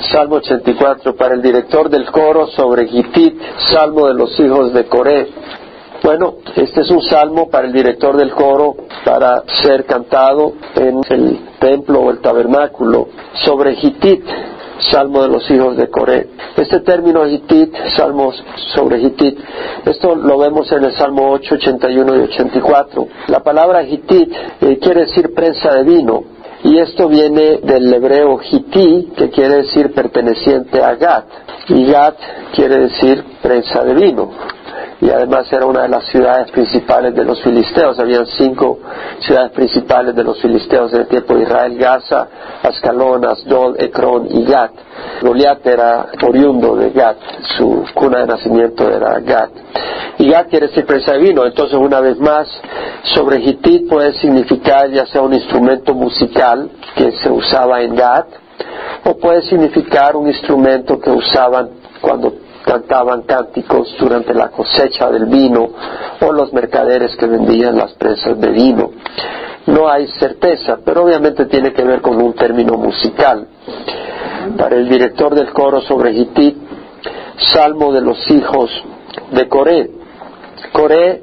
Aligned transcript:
Salmo 0.00 0.36
84 0.36 1.16
para 1.16 1.34
el 1.34 1.42
director 1.42 1.90
del 1.90 2.10
coro 2.10 2.46
sobre 2.48 2.86
Gitit, 2.86 3.40
Salmo 3.70 4.06
de 4.06 4.14
los 4.14 4.38
hijos 4.38 4.72
de 4.72 4.86
Coré. 4.86 5.28
Bueno, 6.02 6.36
este 6.54 6.82
es 6.82 6.90
un 6.90 7.02
salmo 7.02 7.50
para 7.50 7.66
el 7.66 7.72
director 7.72 8.16
del 8.16 8.30
coro 8.30 8.76
para 9.04 9.42
ser 9.62 9.84
cantado 9.84 10.52
en 10.76 11.00
el 11.10 11.40
templo 11.58 12.00
o 12.00 12.10
el 12.10 12.20
tabernáculo 12.20 13.08
sobre 13.44 13.74
Gitit, 13.74 14.24
Salmo 14.90 15.22
de 15.22 15.28
los 15.28 15.50
hijos 15.50 15.76
de 15.76 15.90
Coré. 15.90 16.28
Este 16.56 16.80
término 16.80 17.26
Hitit, 17.26 17.74
salmos 17.96 18.40
sobre 18.74 19.00
Hitit, 19.00 19.38
esto 19.84 20.14
lo 20.14 20.38
vemos 20.38 20.70
en 20.70 20.84
el 20.84 20.92
Salmo 20.92 21.32
8, 21.32 21.56
81 21.56 22.16
y 22.16 22.20
84. 22.20 23.08
La 23.26 23.42
palabra 23.42 23.82
Hitit 23.82 24.32
eh, 24.60 24.78
quiere 24.80 25.00
decir 25.06 25.34
prensa 25.34 25.74
de 25.74 25.82
vino, 25.82 26.37
y 26.68 26.78
esto 26.80 27.08
viene 27.08 27.60
del 27.62 27.92
hebreo 27.94 28.40
Hiti, 28.42 29.12
que 29.16 29.30
quiere 29.30 29.62
decir 29.62 29.94
perteneciente 29.94 30.82
a 30.82 30.94
Gat, 30.96 31.24
y 31.68 31.86
Gat 31.86 32.16
quiere 32.54 32.80
decir 32.80 33.24
prensa 33.40 33.82
de 33.84 33.94
vino 33.94 34.57
y 35.00 35.10
además 35.10 35.52
era 35.52 35.64
una 35.64 35.82
de 35.82 35.88
las 35.88 36.04
ciudades 36.06 36.50
principales 36.50 37.14
de 37.14 37.24
los 37.24 37.40
filisteos. 37.42 37.98
Habían 38.00 38.26
cinco 38.26 38.80
ciudades 39.20 39.52
principales 39.52 40.14
de 40.14 40.24
los 40.24 40.40
filisteos 40.40 40.92
en 40.92 41.00
el 41.00 41.06
tiempo 41.06 41.34
de 41.34 41.42
Israel, 41.42 41.78
Gaza, 41.78 42.28
Ascalón, 42.62 43.24
Asdod, 43.24 43.80
Ecrón 43.80 44.26
y 44.28 44.44
Gat. 44.44 44.72
Goliat 45.22 45.64
era 45.66 46.06
oriundo 46.26 46.74
de 46.76 46.90
Gat, 46.90 47.16
su 47.56 47.84
cuna 47.94 48.20
de 48.20 48.26
nacimiento 48.26 48.90
era 48.90 49.20
Gat. 49.20 49.50
Y 50.18 50.30
Gat 50.30 50.48
quiere 50.48 50.66
decir 50.66 50.84
presa 50.84 51.12
de 51.12 51.18
vino, 51.18 51.46
entonces 51.46 51.78
una 51.78 52.00
vez 52.00 52.18
más, 52.18 52.48
sobre 53.14 53.40
Hitit 53.40 53.88
puede 53.88 54.14
significar 54.14 54.90
ya 54.90 55.06
sea 55.06 55.22
un 55.22 55.32
instrumento 55.32 55.94
musical 55.94 56.70
que 56.96 57.12
se 57.12 57.30
usaba 57.30 57.82
en 57.82 57.94
Gat, 57.94 58.26
o 59.04 59.16
puede 59.16 59.42
significar 59.42 60.16
un 60.16 60.26
instrumento 60.26 60.98
que 60.98 61.10
usaban 61.10 61.70
cuando 62.00 62.32
cantaban 62.68 63.22
cánticos 63.22 63.96
durante 63.98 64.34
la 64.34 64.50
cosecha 64.50 65.10
del 65.10 65.24
vino 65.24 65.68
o 66.20 66.32
los 66.32 66.52
mercaderes 66.52 67.16
que 67.16 67.26
vendían 67.26 67.78
las 67.78 67.94
presas 67.94 68.38
de 68.38 68.50
vino. 68.50 68.90
No 69.66 69.88
hay 69.88 70.06
certeza, 70.18 70.78
pero 70.84 71.04
obviamente 71.04 71.46
tiene 71.46 71.72
que 71.72 71.82
ver 71.82 72.02
con 72.02 72.20
un 72.20 72.34
término 72.34 72.74
musical. 72.74 73.48
Para 74.56 74.76
el 74.76 74.88
director 74.88 75.34
del 75.34 75.50
coro 75.52 75.80
sobre 75.80 76.12
Hitit, 76.12 76.56
Salmo 77.38 77.92
de 77.92 78.02
los 78.02 78.30
hijos 78.30 78.70
de 79.32 79.48
Coré. 79.48 79.90
Coré 80.72 81.22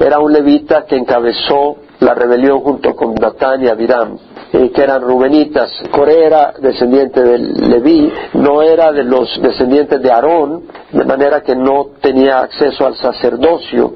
era 0.00 0.18
un 0.18 0.32
levita 0.32 0.86
que 0.86 0.96
encabezó 0.96 1.76
la 2.00 2.14
rebelión 2.14 2.60
junto 2.60 2.96
con 2.96 3.14
Datán 3.14 3.62
y 3.62 3.68
Abiram 3.68 4.18
eh, 4.52 4.70
que 4.70 4.82
eran 4.82 5.02
rubenitas. 5.02 5.70
Coré 5.90 6.26
era 6.26 6.54
descendiente 6.58 7.22
de 7.22 7.38
Leví, 7.38 8.12
no 8.34 8.62
era 8.62 8.92
de 8.92 9.04
los 9.04 9.40
descendientes 9.42 10.02
de 10.02 10.10
Aarón, 10.10 10.64
de 10.90 11.04
manera 11.04 11.42
que 11.42 11.54
no 11.54 11.88
tenía 12.00 12.40
acceso 12.40 12.86
al 12.86 12.96
sacerdocio 12.96 13.94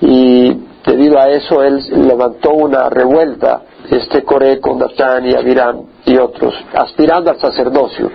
y 0.00 0.52
debido 0.84 1.18
a 1.18 1.28
eso 1.28 1.62
él 1.62 1.80
levantó 2.06 2.50
una 2.52 2.88
revuelta, 2.90 3.62
este 3.90 4.22
Coré 4.24 4.60
con 4.60 4.78
Datán 4.78 5.26
y 5.26 5.34
Abiram 5.34 5.82
y 6.04 6.16
otros, 6.16 6.54
aspirando 6.74 7.30
al 7.30 7.38
sacerdocio. 7.38 8.10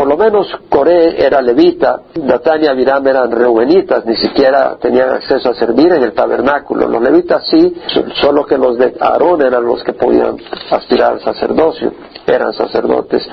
Por 0.00 0.08
lo 0.08 0.16
menos 0.16 0.48
Coré 0.70 1.22
era 1.22 1.42
levita, 1.42 2.00
Datán 2.14 2.64
y 2.64 2.66
Abiram 2.66 3.06
eran 3.06 3.30
reubenitas, 3.30 4.06
ni 4.06 4.16
siquiera 4.16 4.78
tenían 4.80 5.10
acceso 5.10 5.50
a 5.50 5.54
servir 5.54 5.92
en 5.92 6.02
el 6.02 6.14
tabernáculo. 6.14 6.88
Los 6.88 7.02
levitas 7.02 7.46
sí, 7.50 7.76
solo 8.18 8.46
que 8.46 8.56
los 8.56 8.78
de 8.78 8.94
Aarón 8.98 9.42
eran 9.42 9.62
los 9.62 9.84
que 9.84 9.92
podían 9.92 10.38
aspirar 10.70 11.12
al 11.12 11.20
sacerdocio, 11.20 11.92
eran 12.26 12.54
sacerdotes. 12.54 13.28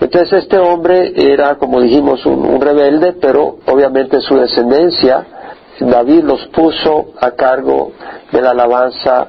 Entonces 0.00 0.42
este 0.42 0.58
hombre 0.58 1.12
era, 1.14 1.54
como 1.54 1.80
dijimos, 1.80 2.26
un, 2.26 2.44
un 2.44 2.60
rebelde, 2.60 3.12
pero 3.12 3.58
obviamente 3.66 4.20
su 4.20 4.34
descendencia, 4.34 5.24
David 5.78 6.24
los 6.24 6.44
puso 6.46 7.12
a 7.20 7.30
cargo 7.30 7.92
de 8.32 8.42
la 8.42 8.50
alabanza 8.50 9.28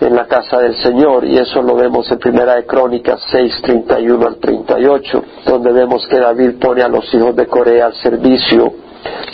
en 0.00 0.14
la 0.14 0.26
casa 0.26 0.58
del 0.58 0.76
Señor 0.82 1.24
y 1.24 1.38
eso 1.38 1.62
lo 1.62 1.74
vemos 1.74 2.10
en 2.10 2.18
Primera 2.18 2.56
de 2.56 2.66
Crónicas 2.66 3.20
6, 3.30 3.60
31 3.62 4.26
al 4.26 4.36
38, 4.36 5.24
donde 5.46 5.72
vemos 5.72 6.06
que 6.08 6.18
David 6.18 6.58
pone 6.60 6.82
a 6.82 6.88
los 6.88 7.12
hijos 7.14 7.34
de 7.36 7.46
Corea 7.46 7.86
al 7.86 7.94
servicio 7.94 8.72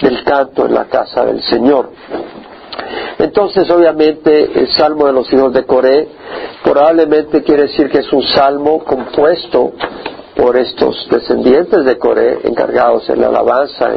del 0.03 0.22
canto 0.25 0.66
en 0.66 0.75
la 0.75 0.84
casa 0.84 1.25
del 1.25 1.43
Señor. 1.43 1.91
Entonces, 3.19 3.70
obviamente, 3.70 4.60
el 4.60 4.69
Salmo 4.72 5.06
de 5.06 5.12
los 5.12 5.32
hijos 5.32 5.53
de 5.53 5.65
Coré 5.65 6.09
probablemente 6.62 7.43
quiere 7.43 7.62
decir 7.62 7.91
que 7.91 7.99
es 7.99 8.12
un 8.12 8.22
salmo 8.22 8.82
compuesto 8.84 9.72
por 10.37 10.56
estos 10.56 11.06
descendientes 11.10 11.84
de 11.84 11.99
Coré 11.99 12.38
encargados 12.44 13.09
en 13.10 13.20
la 13.20 13.28
alabanza, 13.28 13.91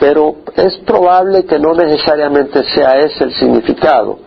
pero 0.00 0.36
es 0.56 0.78
probable 0.78 1.44
que 1.44 1.58
no 1.58 1.74
necesariamente 1.74 2.62
sea 2.64 2.98
ese 2.98 3.24
el 3.24 3.32
significado. 3.34 4.18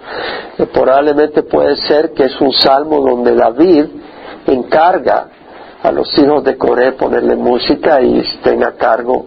Eh, 0.58 0.66
probablemente 0.68 1.44
puede 1.44 1.76
ser 1.88 2.14
que 2.14 2.26
es 2.26 2.40
un 2.42 2.52
salmo 2.54 3.02
donde 3.02 3.36
David 3.36 3.86
encarga 4.48 5.28
a 5.84 5.92
los 5.92 6.18
hijos 6.18 6.44
de 6.44 6.58
Coré 6.58 6.94
ponerle 6.94 7.36
música 7.36 8.02
y 8.02 8.20
estén 8.20 8.64
a 8.64 8.74
cargo 8.74 9.26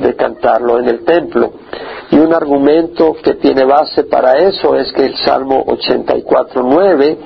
de 0.00 0.14
cantarlo 0.14 0.78
en 0.78 0.88
el 0.88 1.04
templo. 1.04 1.52
Y 2.10 2.16
un 2.16 2.32
argumento 2.32 3.16
que 3.22 3.34
tiene 3.34 3.64
base 3.64 4.04
para 4.04 4.38
eso 4.38 4.76
es 4.76 4.92
que 4.92 5.06
el 5.06 5.16
Salmo 5.18 5.64
84.9, 5.66 7.16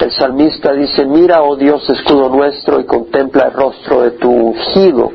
el 0.00 0.10
salmista 0.12 0.72
dice, 0.72 1.06
mira, 1.06 1.42
oh 1.42 1.56
Dios, 1.56 1.88
escudo 1.88 2.28
nuestro, 2.28 2.78
y 2.78 2.84
contempla 2.84 3.46
el 3.46 3.52
rostro 3.52 4.02
de 4.02 4.10
tu 4.12 4.30
ungido 4.30 5.10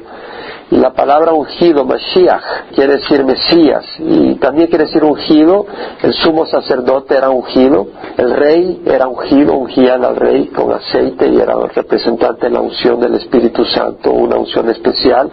la 0.78 0.94
palabra 0.94 1.34
ungido, 1.34 1.85
Mashiach, 1.85 2.73
quiere 2.73 2.94
decir 2.94 3.23
Mesías. 3.23 3.85
Y 4.00 4.35
también 4.35 4.67
quiere 4.67 4.85
decir 4.85 5.03
ungido. 5.03 5.66
El 6.01 6.13
sumo 6.13 6.45
sacerdote 6.45 7.16
era 7.16 7.29
ungido. 7.29 7.88
El 8.17 8.31
rey 8.34 8.81
era 8.85 9.07
ungido, 9.07 9.53
ungían 9.53 10.03
al 10.03 10.16
rey 10.16 10.47
con 10.47 10.72
aceite 10.72 11.28
y 11.28 11.39
era 11.39 11.56
representante 11.56 12.47
de 12.47 12.53
la 12.53 12.61
unción 12.61 13.00
del 13.00 13.16
Espíritu 13.16 13.66
Santo, 13.66 14.11
una 14.11 14.38
unción 14.38 14.69
especial. 14.69 15.29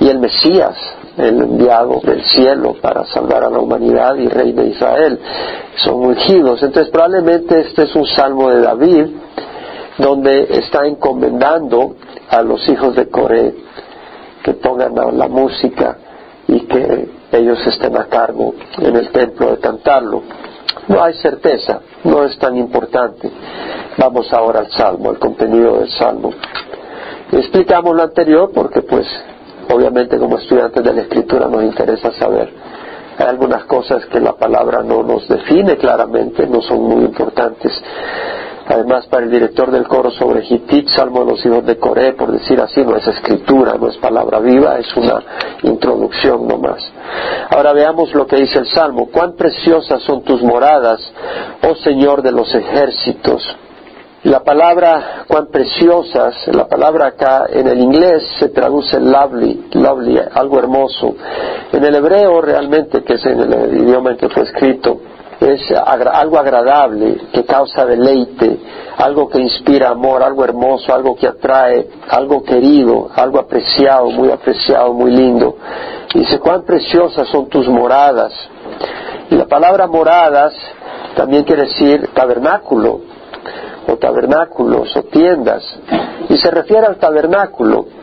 Y 0.00 0.08
el 0.08 0.18
Mesías, 0.18 0.76
el 1.16 1.42
enviado 1.42 2.00
del 2.02 2.24
cielo 2.24 2.74
para 2.80 3.04
salvar 3.06 3.44
a 3.44 3.50
la 3.50 3.58
humanidad 3.58 4.16
y 4.16 4.28
rey 4.28 4.52
de 4.52 4.66
Israel. 4.68 5.18
Son 5.76 6.06
ungidos. 6.06 6.62
Entonces 6.62 6.90
probablemente 6.90 7.60
este 7.60 7.84
es 7.84 7.94
un 7.94 8.06
salmo 8.06 8.50
de 8.50 8.60
David 8.60 9.06
donde 9.98 10.48
está 10.50 10.86
encomendando 10.86 11.94
a 12.30 12.42
los 12.42 12.66
hijos 12.68 12.96
de 12.96 13.08
Coré 13.08 13.54
que 14.42 14.54
pongan 14.54 14.94
la 14.94 15.28
música 15.28 15.96
y 16.48 16.60
que 16.60 17.08
ellos 17.32 17.66
estén 17.66 17.96
a 17.96 18.04
cargo 18.06 18.54
en 18.78 18.96
el 18.96 19.10
templo 19.10 19.52
de 19.52 19.58
cantarlo. 19.58 20.22
No 20.88 21.02
hay 21.02 21.14
certeza, 21.14 21.80
no 22.04 22.24
es 22.24 22.38
tan 22.38 22.56
importante. 22.56 23.30
Vamos 23.96 24.32
ahora 24.32 24.60
al 24.60 24.70
Salmo, 24.70 25.10
al 25.10 25.18
contenido 25.18 25.78
del 25.78 25.90
Salmo. 25.90 26.30
Explicamos 27.30 27.94
lo 27.94 28.02
anterior 28.02 28.50
porque 28.52 28.82
pues 28.82 29.06
obviamente 29.72 30.18
como 30.18 30.38
estudiantes 30.38 30.82
de 30.82 30.92
la 30.92 31.02
Escritura 31.02 31.46
nos 31.46 31.62
interesa 31.62 32.12
saber. 32.12 32.52
Hay 33.18 33.26
algunas 33.26 33.64
cosas 33.64 34.04
que 34.06 34.20
la 34.20 34.32
palabra 34.32 34.82
no 34.82 35.02
nos 35.02 35.28
define 35.28 35.76
claramente, 35.76 36.46
no 36.46 36.60
son 36.62 36.82
muy 36.82 37.04
importantes. 37.04 37.72
Además, 38.66 39.06
para 39.06 39.24
el 39.24 39.30
director 39.30 39.70
del 39.70 39.88
coro 39.88 40.10
sobre 40.10 40.44
Hitit, 40.44 40.88
Salmo 40.88 41.24
de 41.24 41.32
los 41.32 41.44
hijos 41.44 41.66
de 41.66 41.78
Coré, 41.78 42.12
por 42.12 42.30
decir 42.30 42.60
así, 42.60 42.82
no 42.84 42.96
es 42.96 43.06
escritura, 43.06 43.74
no 43.78 43.88
es 43.88 43.96
palabra 43.96 44.38
viva, 44.38 44.78
es 44.78 44.96
una 44.96 45.22
introducción 45.62 46.46
nomás. 46.46 46.80
Ahora 47.50 47.72
veamos 47.72 48.14
lo 48.14 48.26
que 48.26 48.36
dice 48.36 48.60
el 48.60 48.68
Salmo. 48.68 49.08
Cuán 49.10 49.34
preciosas 49.34 50.02
son 50.02 50.22
tus 50.22 50.42
moradas, 50.42 51.00
oh 51.68 51.74
Señor 51.76 52.22
de 52.22 52.32
los 52.32 52.54
ejércitos. 52.54 53.42
La 54.24 54.44
palabra 54.44 55.24
cuán 55.26 55.48
preciosas, 55.48 56.46
la 56.46 56.68
palabra 56.68 57.06
acá 57.06 57.46
en 57.52 57.66
el 57.66 57.80
inglés 57.80 58.22
se 58.38 58.50
traduce 58.50 59.00
lovely, 59.00 59.68
lovely, 59.72 60.20
algo 60.32 60.60
hermoso. 60.60 61.16
En 61.72 61.82
el 61.84 61.92
hebreo 61.96 62.40
realmente, 62.40 63.02
que 63.02 63.14
es 63.14 63.26
en 63.26 63.40
el 63.40 63.82
idioma 63.82 64.12
en 64.12 64.18
que 64.18 64.28
fue 64.28 64.44
escrito, 64.44 65.00
es 65.44 65.72
algo 65.72 66.38
agradable, 66.38 67.28
que 67.32 67.44
causa 67.44 67.84
deleite, 67.84 68.58
algo 68.96 69.28
que 69.28 69.40
inspira 69.40 69.90
amor, 69.90 70.22
algo 70.22 70.44
hermoso, 70.44 70.94
algo 70.94 71.16
que 71.16 71.26
atrae, 71.26 71.88
algo 72.08 72.42
querido, 72.42 73.10
algo 73.14 73.38
apreciado, 73.38 74.10
muy 74.10 74.30
apreciado, 74.30 74.92
muy 74.92 75.10
lindo. 75.10 75.56
dice, 76.14 76.38
cuán 76.38 76.62
preciosas 76.64 77.28
son 77.28 77.48
tus 77.48 77.68
moradas. 77.68 78.32
Y 79.30 79.34
la 79.34 79.46
palabra 79.46 79.86
moradas 79.86 80.54
también 81.16 81.44
quiere 81.44 81.62
decir 81.62 82.10
tabernáculo, 82.14 83.00
o 83.88 83.96
tabernáculos, 83.96 84.96
o 84.96 85.02
tiendas. 85.04 85.62
Y 86.28 86.36
se 86.36 86.50
refiere 86.50 86.86
al 86.86 86.96
tabernáculo. 86.96 88.01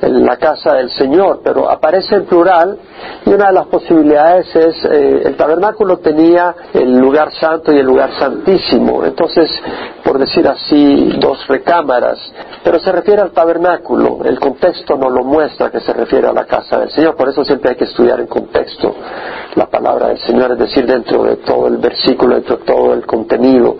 En 0.00 0.24
la 0.24 0.36
casa 0.36 0.74
del 0.74 0.90
Señor, 0.90 1.40
pero 1.42 1.70
aparece 1.70 2.16
en 2.16 2.26
plural 2.26 2.78
y 3.24 3.30
una 3.30 3.46
de 3.46 3.52
las 3.52 3.66
posibilidades 3.66 4.54
es 4.54 4.84
eh, 4.84 5.22
el 5.24 5.36
tabernáculo 5.36 5.98
tenía 5.98 6.54
el 6.74 6.96
lugar 6.98 7.32
santo 7.32 7.72
y 7.72 7.78
el 7.78 7.86
lugar 7.86 8.10
santísimo, 8.18 9.04
entonces 9.04 9.50
por 10.04 10.18
decir 10.18 10.46
así 10.46 11.16
dos 11.18 11.46
recámaras, 11.48 12.18
pero 12.62 12.78
se 12.78 12.92
refiere 12.92 13.22
al 13.22 13.32
tabernáculo, 13.32 14.20
el 14.24 14.38
contexto 14.38 14.96
no 14.96 15.10
lo 15.10 15.24
muestra 15.24 15.70
que 15.70 15.80
se 15.80 15.92
refiere 15.92 16.28
a 16.28 16.32
la 16.32 16.44
casa 16.44 16.78
del 16.78 16.90
Señor, 16.90 17.16
por 17.16 17.28
eso 17.28 17.44
siempre 17.44 17.70
hay 17.70 17.76
que 17.76 17.84
estudiar 17.84 18.20
en 18.20 18.26
contexto 18.26 18.94
la 19.56 19.66
palabra 19.66 20.08
del 20.08 20.18
Señor, 20.18 20.52
es 20.52 20.58
decir, 20.58 20.86
dentro 20.86 21.24
de 21.24 21.36
todo 21.36 21.66
el 21.66 21.78
versículo, 21.78 22.34
dentro 22.34 22.58
de 22.58 22.64
todo 22.64 22.92
el 22.92 23.06
contenido, 23.06 23.76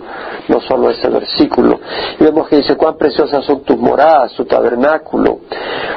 no 0.47 0.59
solo 0.61 0.89
ese 0.89 1.07
versículo. 1.07 1.79
Y 2.19 2.23
vemos 2.23 2.47
que 2.47 2.57
dice, 2.57 2.75
cuán 2.75 2.97
preciosas 2.97 3.45
son 3.45 3.61
tus 3.61 3.77
moradas, 3.77 4.33
tu 4.33 4.45
tabernáculo, 4.45 5.39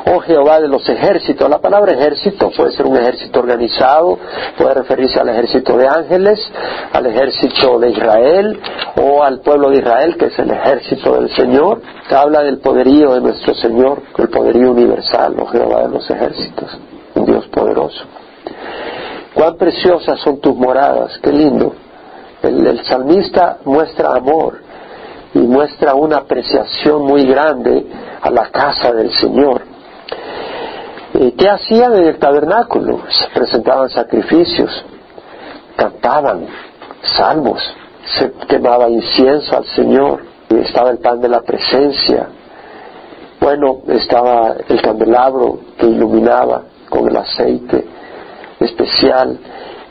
oh 0.06 0.18
Jehová 0.20 0.60
de 0.60 0.68
los 0.68 0.86
ejércitos. 0.86 1.48
La 1.48 1.60
palabra 1.60 1.92
ejército 1.92 2.50
puede 2.54 2.72
ser 2.72 2.86
un 2.86 2.96
ejército 2.98 3.40
organizado, 3.40 4.18
puede 4.58 4.74
referirse 4.74 5.18
al 5.18 5.30
ejército 5.30 5.78
de 5.78 5.88
ángeles, 5.88 6.38
al 6.92 7.06
ejército 7.06 7.78
de 7.78 7.90
Israel 7.90 8.60
o 8.96 9.22
al 9.22 9.40
pueblo 9.40 9.70
de 9.70 9.78
Israel, 9.78 10.16
que 10.18 10.26
es 10.26 10.38
el 10.38 10.50
ejército 10.50 11.14
del 11.14 11.30
Señor. 11.34 11.80
Habla 12.10 12.42
del 12.42 12.58
poderío 12.58 13.14
de 13.14 13.20
nuestro 13.22 13.54
Señor, 13.54 14.02
el 14.18 14.28
poderío 14.28 14.72
universal, 14.72 15.36
oh 15.38 15.46
Jehová 15.46 15.84
de 15.84 15.88
los 15.88 16.10
ejércitos, 16.10 16.78
un 17.14 17.24
Dios 17.24 17.46
poderoso. 17.48 18.19
Cuán 19.34 19.56
preciosas 19.56 20.18
son 20.20 20.40
tus 20.40 20.56
moradas, 20.56 21.18
qué 21.22 21.32
lindo. 21.32 21.74
El, 22.42 22.84
salmista 22.84 23.58
muestra 23.64 24.14
amor 24.14 24.58
y 25.34 25.38
muestra 25.38 25.94
una 25.94 26.18
apreciación 26.18 27.02
muy 27.02 27.26
grande 27.26 27.86
a 28.20 28.30
la 28.30 28.50
casa 28.50 28.92
del 28.92 29.12
Señor. 29.12 29.62
Eh, 31.14 31.34
¿Qué 31.36 31.48
hacían 31.48 31.94
en 31.94 32.04
el 32.06 32.18
tabernáculo? 32.18 33.02
Se 33.08 33.28
presentaban 33.28 33.88
sacrificios, 33.90 34.84
cantaban 35.76 36.46
salmos, 37.16 37.60
se 38.18 38.32
quemaba 38.48 38.88
incienso 38.88 39.56
al 39.56 39.66
Señor, 39.66 40.22
estaba 40.48 40.90
el 40.90 40.98
pan 40.98 41.20
de 41.20 41.28
la 41.28 41.42
presencia. 41.42 42.26
Bueno, 43.40 43.82
estaba 43.88 44.54
el 44.68 44.82
candelabro 44.82 45.60
que 45.78 45.86
iluminaba 45.86 46.62
con 46.88 47.08
el 47.08 47.16
aceite 47.16 47.99
especial, 48.60 49.38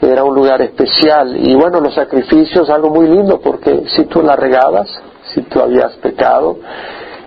era 0.02 0.24
un 0.24 0.36
lugar 0.36 0.62
especial. 0.62 1.36
Y 1.36 1.56
bueno, 1.56 1.82
los 1.82 1.94
sacrificios, 1.94 2.70
algo 2.70 2.90
muy 2.90 3.08
lindo, 3.08 3.40
porque 3.42 3.84
si 3.96 4.06
tú 4.06 4.22
la 4.22 4.36
regabas, 4.36 4.88
si 5.34 5.42
tú 5.44 5.60
habías 5.60 5.94
pecado 5.98 6.58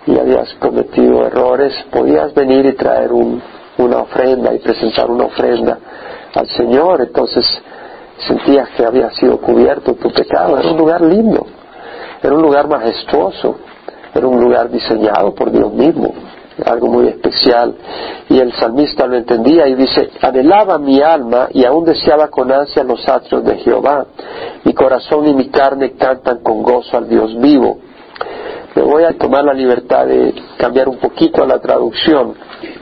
y 0.06 0.18
habías 0.18 0.52
cometido 0.54 1.26
errores, 1.26 1.74
podías 1.90 2.32
venir 2.34 2.66
y 2.66 2.72
traer 2.72 3.10
una 3.12 3.98
ofrenda 3.98 4.54
y 4.54 4.58
presentar 4.58 5.10
una 5.10 5.24
ofrenda 5.24 5.78
al 6.34 6.48
Señor. 6.48 7.02
Entonces 7.02 7.44
sentías 8.26 8.68
que 8.70 8.84
había 8.84 9.10
sido 9.10 9.38
cubierto 9.38 9.94
tu 9.94 10.10
pecado. 10.12 10.58
Era 10.58 10.70
un 10.70 10.78
lugar 10.78 11.02
lindo, 11.02 11.46
era 12.22 12.34
un 12.34 12.42
lugar 12.42 12.68
majestuoso, 12.68 13.56
era 14.14 14.26
un 14.26 14.40
lugar 14.40 14.70
diseñado 14.70 15.34
por 15.34 15.50
Dios 15.50 15.72
mismo 15.72 16.14
algo 16.64 16.88
muy 16.88 17.08
especial. 17.08 17.75
Y 18.28 18.38
el 18.38 18.52
salmista 18.54 19.06
lo 19.06 19.16
entendía 19.16 19.66
y 19.69 19.75
dice, 19.75 20.10
anhelaba 20.20 20.78
mi 20.78 21.00
alma 21.00 21.49
y 21.52 21.64
aún 21.64 21.84
deseaba 21.84 22.28
con 22.28 22.52
ansia 22.52 22.84
los 22.84 23.06
atrios 23.08 23.44
de 23.44 23.56
Jehová. 23.58 24.06
Mi 24.64 24.72
corazón 24.75 25.26
y 25.26 25.34
mi 25.34 25.49
carne 25.49 25.93
cantan 25.93 26.38
con 26.43 26.62
gozo 26.62 26.96
al 26.96 27.08
Dios 27.08 27.38
vivo. 27.40 27.78
Me 28.75 28.82
voy 28.82 29.04
a 29.04 29.16
tomar 29.19 29.44
la 29.44 29.52
libertad 29.52 30.06
de 30.06 30.34
cambiar 30.56 30.88
un 30.88 30.96
poquito 30.96 31.44
la 31.44 31.58
traducción. 31.58 32.34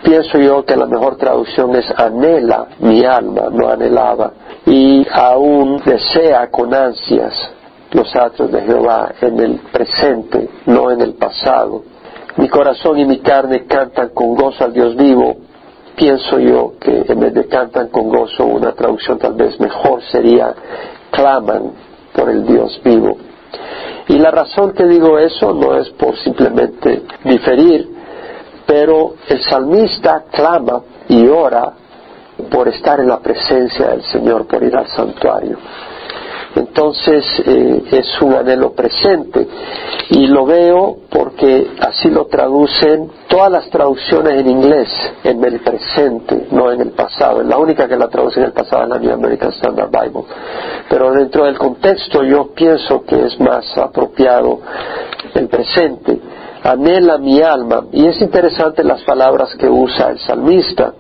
Pienso 0.04 0.38
yo 0.38 0.64
que 0.64 0.76
la 0.76 0.86
mejor 0.86 1.16
traducción 1.16 1.74
es 1.74 1.90
anhela 1.96 2.68
mi 2.78 3.04
alma, 3.04 3.48
no 3.50 3.68
anhelaba. 3.68 4.32
Y 4.66 5.04
aún 5.10 5.80
desea 5.84 6.48
con 6.50 6.72
ansias 6.72 7.34
los 7.90 8.14
atrios 8.14 8.52
de 8.52 8.60
Jehová 8.62 9.12
en 9.20 9.40
el 9.40 9.60
presente, 9.72 10.48
no 10.66 10.92
en 10.92 11.00
el 11.00 11.14
pasado 11.14 11.82
mi 12.36 12.48
corazón 12.48 12.98
y 12.98 13.04
mi 13.04 13.18
carne 13.20 13.66
cantan 13.66 14.10
con 14.10 14.34
gozo 14.34 14.64
al 14.64 14.72
Dios 14.72 14.96
vivo, 14.96 15.36
pienso 15.96 16.38
yo 16.38 16.74
que 16.80 17.04
en 17.08 17.20
vez 17.20 17.34
de 17.34 17.46
cantan 17.46 17.88
con 17.88 18.08
gozo, 18.08 18.46
una 18.46 18.72
traducción 18.72 19.18
tal 19.18 19.34
vez 19.34 19.58
mejor 19.60 20.02
sería 20.10 20.54
claman 21.10 21.72
por 22.14 22.30
el 22.30 22.46
Dios 22.46 22.80
vivo. 22.84 23.16
Y 24.08 24.18
la 24.18 24.30
razón 24.30 24.72
que 24.72 24.86
digo 24.86 25.18
eso 25.18 25.52
no 25.52 25.76
es 25.76 25.90
por 25.90 26.16
simplemente 26.16 27.02
diferir, 27.24 27.88
pero 28.66 29.14
el 29.28 29.42
salmista 29.42 30.24
clama 30.30 30.82
y 31.08 31.26
ora 31.28 31.72
por 32.50 32.68
estar 32.68 33.00
en 33.00 33.08
la 33.08 33.20
presencia 33.20 33.88
del 33.88 34.02
Señor, 34.04 34.46
por 34.46 34.62
ir 34.62 34.76
al 34.76 34.86
santuario. 34.88 35.58
Entonces 36.56 37.24
eh, 37.46 37.82
es 37.92 38.22
un 38.22 38.34
anhelo 38.34 38.72
presente 38.72 39.46
y 40.10 40.26
lo 40.26 40.46
veo 40.46 40.96
porque 41.08 41.68
así 41.80 42.10
lo 42.10 42.26
traducen 42.26 43.08
todas 43.28 43.52
las 43.52 43.70
traducciones 43.70 44.40
en 44.40 44.50
inglés 44.50 44.88
en 45.22 45.44
el 45.44 45.60
presente, 45.60 46.48
no 46.50 46.72
en 46.72 46.80
el 46.80 46.90
pasado. 46.90 47.42
La 47.42 47.58
única 47.58 47.86
que 47.86 47.96
la 47.96 48.08
traduce 48.08 48.40
en 48.40 48.46
el 48.46 48.52
pasado 48.52 48.84
es 48.84 48.88
la 48.88 48.98
New 48.98 49.12
American 49.12 49.50
Standard 49.50 49.90
Bible. 49.90 50.24
Pero 50.88 51.12
dentro 51.12 51.44
del 51.44 51.56
contexto 51.56 52.24
yo 52.24 52.52
pienso 52.52 53.04
que 53.04 53.26
es 53.26 53.38
más 53.38 53.76
apropiado 53.78 54.60
el 55.34 55.48
presente. 55.48 56.20
Anhela 56.64 57.18
mi 57.18 57.40
alma. 57.40 57.86
Y 57.92 58.06
es 58.06 58.20
interesante 58.20 58.84
las 58.84 59.02
palabras 59.02 59.54
que 59.54 59.68
usa 59.68 60.08
el 60.10 60.18
salmista. 60.18 60.92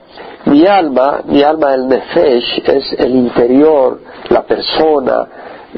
Mi 0.46 0.66
alma, 0.66 1.20
mi 1.26 1.42
alma 1.42 1.72
del 1.72 1.88
Nefesh, 1.88 2.62
es 2.64 2.92
el 2.98 3.14
interior, 3.14 4.00
la 4.28 4.42
persona, 4.42 5.26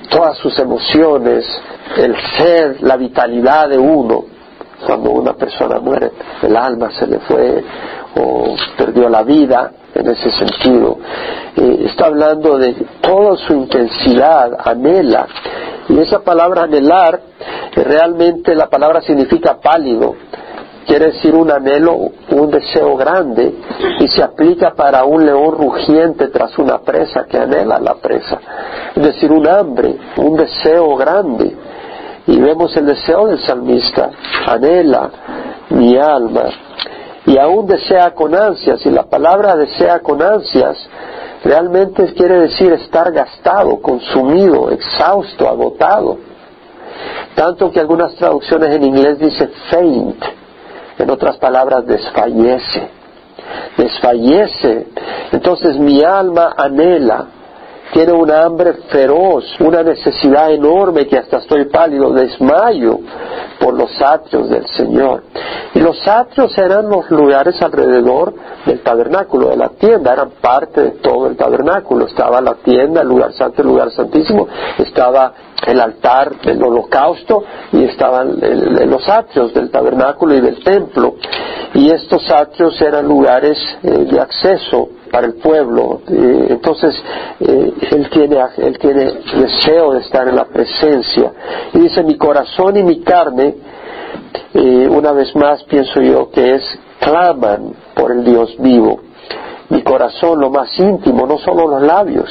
todas 0.08 0.38
sus 0.38 0.56
emociones, 0.58 1.44
el 1.96 2.14
ser, 2.38 2.82
la 2.82 2.96
vitalidad 2.96 3.68
de 3.68 3.78
uno. 3.78 4.24
Cuando 4.86 5.10
una 5.10 5.34
persona 5.34 5.78
muere, 5.78 6.10
el 6.42 6.56
alma 6.56 6.90
se 6.90 7.06
le 7.06 7.18
fue 7.20 7.64
o 8.16 8.54
perdió 8.76 9.08
la 9.08 9.22
vida 9.22 9.72
en 9.94 10.08
ese 10.08 10.30
sentido. 10.30 10.98
Eh, 11.56 11.84
está 11.86 12.06
hablando 12.06 12.58
de 12.58 12.74
toda 13.00 13.36
su 13.36 13.52
intensidad, 13.52 14.58
anhela. 14.64 15.26
Y 15.88 15.98
esa 15.98 16.20
palabra 16.20 16.62
anhelar, 16.62 17.20
realmente 17.74 18.54
la 18.54 18.68
palabra 18.68 19.00
significa 19.02 19.58
pálido 19.60 20.14
quiere 20.86 21.12
decir 21.12 21.34
un 21.34 21.50
anhelo, 21.50 21.94
un 22.30 22.50
deseo 22.50 22.96
grande 22.96 23.54
y 24.00 24.08
se 24.08 24.22
aplica 24.22 24.74
para 24.74 25.04
un 25.04 25.24
león 25.24 25.52
rugiente 25.56 26.28
tras 26.28 26.58
una 26.58 26.78
presa 26.78 27.24
que 27.26 27.38
anhela 27.38 27.78
la 27.78 27.94
presa. 27.94 28.38
Es 28.94 29.02
decir, 29.02 29.30
un 29.32 29.46
hambre, 29.46 29.96
un 30.16 30.36
deseo 30.36 30.96
grande. 30.96 31.56
Y 32.26 32.38
vemos 32.38 32.76
el 32.76 32.86
deseo 32.86 33.26
del 33.26 33.40
salmista, 33.40 34.10
anhela 34.46 35.10
mi 35.70 35.96
alma 35.96 36.44
y 37.26 37.38
aún 37.38 37.66
desea 37.66 38.12
con 38.14 38.34
ansias. 38.34 38.84
Y 38.86 38.90
la 38.90 39.04
palabra 39.04 39.56
desea 39.56 40.00
con 40.00 40.22
ansias 40.22 40.76
realmente 41.44 42.12
quiere 42.14 42.40
decir 42.40 42.72
estar 42.72 43.12
gastado, 43.12 43.80
consumido, 43.80 44.70
exhausto, 44.70 45.48
agotado. 45.48 46.18
Tanto 47.34 47.70
que 47.70 47.80
algunas 47.80 48.14
traducciones 48.14 48.74
en 48.76 48.84
inglés 48.84 49.18
dice 49.18 49.48
faint, 49.70 50.22
en 51.02 51.10
otras 51.10 51.36
palabras, 51.38 51.86
desfallece. 51.86 52.88
Desfallece. 53.76 54.86
Entonces 55.32 55.76
mi 55.78 56.02
alma 56.02 56.54
anhela, 56.56 57.26
tiene 57.92 58.12
una 58.12 58.44
hambre 58.44 58.72
feroz, 58.90 59.44
una 59.60 59.82
necesidad 59.82 60.50
enorme 60.50 61.06
que 61.06 61.18
hasta 61.18 61.38
estoy 61.38 61.66
pálido, 61.66 62.10
desmayo 62.10 62.98
por 63.60 63.74
los 63.74 63.90
atrios 64.00 64.48
del 64.48 64.66
Señor. 64.68 65.24
Y 65.74 65.80
los 65.80 65.96
atrios 66.08 66.56
eran 66.56 66.88
los 66.88 67.10
lugares 67.10 67.60
alrededor 67.60 68.34
del 68.64 68.80
tabernáculo, 68.80 69.50
de 69.50 69.56
la 69.56 69.68
tienda, 69.68 70.14
eran 70.14 70.30
parte 70.40 70.80
de 70.80 70.90
todo 70.92 71.26
el 71.26 71.36
tabernáculo. 71.36 72.06
Estaba 72.06 72.40
la 72.40 72.54
tienda, 72.54 73.02
el 73.02 73.08
lugar 73.08 73.34
santo, 73.34 73.60
el 73.60 73.68
lugar 73.68 73.90
santísimo, 73.90 74.48
estaba 74.78 75.34
el 75.66 75.78
altar 75.78 76.40
del 76.40 76.62
holocausto 76.62 77.44
y 77.72 77.84
estaban 77.84 78.38
los 78.86 79.06
atrios 79.06 79.52
del 79.52 79.70
tabernáculo 79.70 80.34
y 80.34 80.40
del 80.40 80.64
templo. 80.64 81.16
Y 81.74 81.90
estos 81.90 82.30
atrios 82.30 82.80
eran 82.80 83.06
lugares 83.06 83.58
eh, 83.82 84.06
de 84.10 84.18
acceso 84.18 84.88
para 85.12 85.28
el 85.28 85.34
pueblo. 85.34 86.00
Eh, 86.08 86.46
entonces, 86.50 86.94
eh, 87.38 87.72
él, 87.92 88.10
tiene, 88.10 88.38
él 88.56 88.78
tiene 88.78 89.12
deseo 89.38 89.92
de 89.92 90.00
estar 90.00 90.26
en 90.26 90.34
la 90.34 90.46
presencia. 90.46 91.32
Y 91.74 91.78
dice, 91.78 92.02
mi 92.02 92.16
corazón 92.16 92.76
y 92.76 92.82
mi 92.82 93.00
carne, 93.02 93.54
una 94.54 95.12
vez 95.12 95.34
más 95.36 95.62
pienso 95.64 96.00
yo 96.00 96.30
que 96.30 96.54
es, 96.54 96.78
claman 96.98 97.72
por 97.94 98.10
el 98.12 98.24
Dios 98.24 98.56
vivo. 98.58 99.00
Mi 99.68 99.82
corazón, 99.82 100.40
lo 100.40 100.50
más 100.50 100.76
íntimo, 100.78 101.26
no 101.26 101.38
solo 101.38 101.68
los 101.68 101.82
labios 101.82 102.28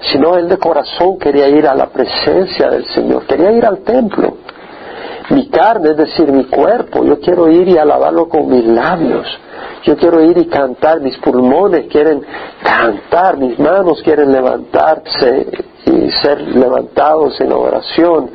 sino 0.00 0.36
él 0.36 0.48
de 0.48 0.58
corazón 0.58 1.18
quería 1.18 1.48
ir 1.48 1.66
a 1.66 1.74
la 1.74 1.88
presencia 1.88 2.70
del 2.70 2.84
Señor, 2.86 3.26
quería 3.26 3.50
ir 3.52 3.64
al 3.64 3.78
templo. 3.78 4.37
Mi 5.30 5.48
carne, 5.48 5.90
es 5.90 5.96
decir, 5.96 6.32
mi 6.32 6.44
cuerpo, 6.44 7.04
yo 7.04 7.20
quiero 7.20 7.50
ir 7.50 7.68
y 7.68 7.76
alabarlo 7.76 8.28
con 8.28 8.48
mis 8.48 8.64
labios, 8.64 9.26
Yo 9.84 9.96
quiero 9.96 10.22
ir 10.22 10.38
y 10.38 10.46
cantar, 10.46 11.00
mis 11.00 11.16
pulmones 11.18 11.86
quieren 11.88 12.22
cantar, 12.62 13.36
mis 13.36 13.58
manos 13.58 14.02
quieren 14.02 14.32
levantarse 14.32 15.46
y 15.86 16.10
ser 16.22 16.40
levantados 16.40 17.40
en 17.40 17.52
oración, 17.52 18.30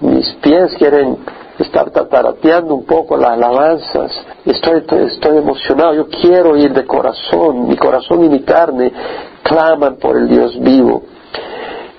mis 0.00 0.28
pies 0.42 0.74
quieren 0.78 1.18
estar 1.58 1.90
tatarateando 1.90 2.74
un 2.74 2.84
poco 2.84 3.16
las 3.16 3.32
alabanzas. 3.32 4.12
Estoy, 4.44 4.82
estoy 5.06 5.38
emocionado, 5.38 5.94
yo 5.94 6.08
quiero 6.08 6.56
ir 6.56 6.72
de 6.72 6.86
corazón, 6.86 7.68
mi 7.68 7.76
corazón 7.76 8.24
y 8.24 8.28
mi 8.28 8.40
carne 8.40 8.92
claman 9.42 9.96
por 9.96 10.16
el 10.16 10.28
Dios 10.28 10.58
vivo. 10.60 11.02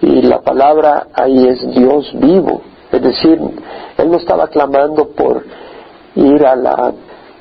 Y 0.02 0.24
la 0.24 0.42
palabra 0.42 1.08
ahí 1.14 1.48
es 1.48 1.76
Dios 1.76 2.12
vivo. 2.16 2.62
Es 2.92 3.02
decir, 3.02 3.40
él 3.98 4.12
no 4.12 4.18
estaba 4.18 4.48
clamando 4.48 5.10
por 5.10 5.44
ir 6.16 6.46
a 6.46 6.56
la, 6.56 6.94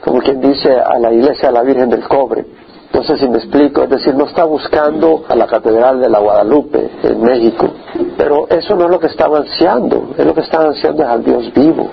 como 0.05 0.21
quien 0.21 0.41
dice, 0.41 0.79
a 0.79 0.99
la 0.99 1.13
iglesia 1.13 1.49
de 1.49 1.55
la 1.55 1.63
Virgen 1.63 1.91
del 1.91 2.07
Cobre. 2.07 2.45
No 2.93 3.05
sé 3.05 3.19
si 3.19 3.29
me 3.29 3.39
explico, 3.39 3.85
es 3.85 3.91
decir, 3.91 4.15
no 4.15 4.25
está 4.25 4.45
buscando 4.45 5.25
a 5.29 5.37
la 5.37 5.47
Catedral 5.47 6.01
de 6.01 6.09
la 6.09 6.19
Guadalupe 6.19 6.91
en 7.05 7.23
México, 7.23 7.69
pero 8.17 8.49
eso 8.49 8.75
no 8.75 8.85
es 8.85 8.91
lo 8.91 8.99
que 8.99 9.07
estaba 9.07 9.39
ansiando, 9.39 10.11
es 10.19 10.27
lo 10.27 10.35
que 10.35 10.41
estaba 10.41 10.67
ansiando 10.67 11.05
es 11.05 11.09
al 11.09 11.25
Dios 11.25 11.53
vivo, 11.55 11.89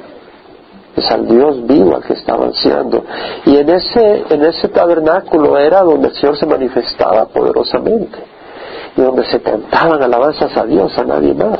es 0.96 1.12
al 1.12 1.28
Dios 1.28 1.68
vivo 1.68 1.96
al 1.96 2.04
que 2.04 2.14
estaba 2.14 2.46
ansiando. 2.46 3.04
Y 3.46 3.58
en 3.58 3.70
ese, 3.70 4.24
en 4.30 4.44
ese 4.44 4.70
tabernáculo 4.70 5.58
era 5.58 5.84
donde 5.84 6.08
el 6.08 6.16
Señor 6.16 6.38
se 6.38 6.48
manifestaba 6.48 7.26
poderosamente 7.28 8.18
y 8.96 9.02
donde 9.02 9.24
se 9.26 9.40
cantaban 9.40 10.02
alabanzas 10.02 10.58
a 10.58 10.66
Dios, 10.66 10.98
a 10.98 11.04
nadie 11.04 11.36
más. 11.36 11.60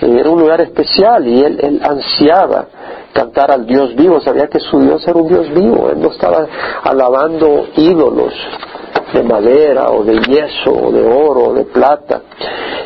Era 0.00 0.30
un 0.30 0.40
lugar 0.40 0.60
especial 0.60 1.26
y 1.26 1.42
él, 1.42 1.80
ansiaba 1.82 2.66
cantar 3.12 3.50
al 3.50 3.66
Dios 3.66 3.94
vivo, 3.94 4.20
sabía 4.20 4.46
que 4.48 4.60
su 4.60 4.78
Dios 4.80 5.06
era 5.08 5.18
un 5.18 5.28
Dios 5.28 5.48
vivo, 5.54 5.88
él 5.88 6.00
no 6.00 6.10
estaba 6.10 6.46
alabando 6.82 7.66
ídolos 7.74 8.34
de 9.14 9.22
madera 9.22 9.90
o 9.90 10.04
de 10.04 10.20
yeso 10.20 10.70
o 10.70 10.92
de 10.92 11.02
oro 11.02 11.44
o 11.48 11.54
de 11.54 11.64
plata. 11.64 12.20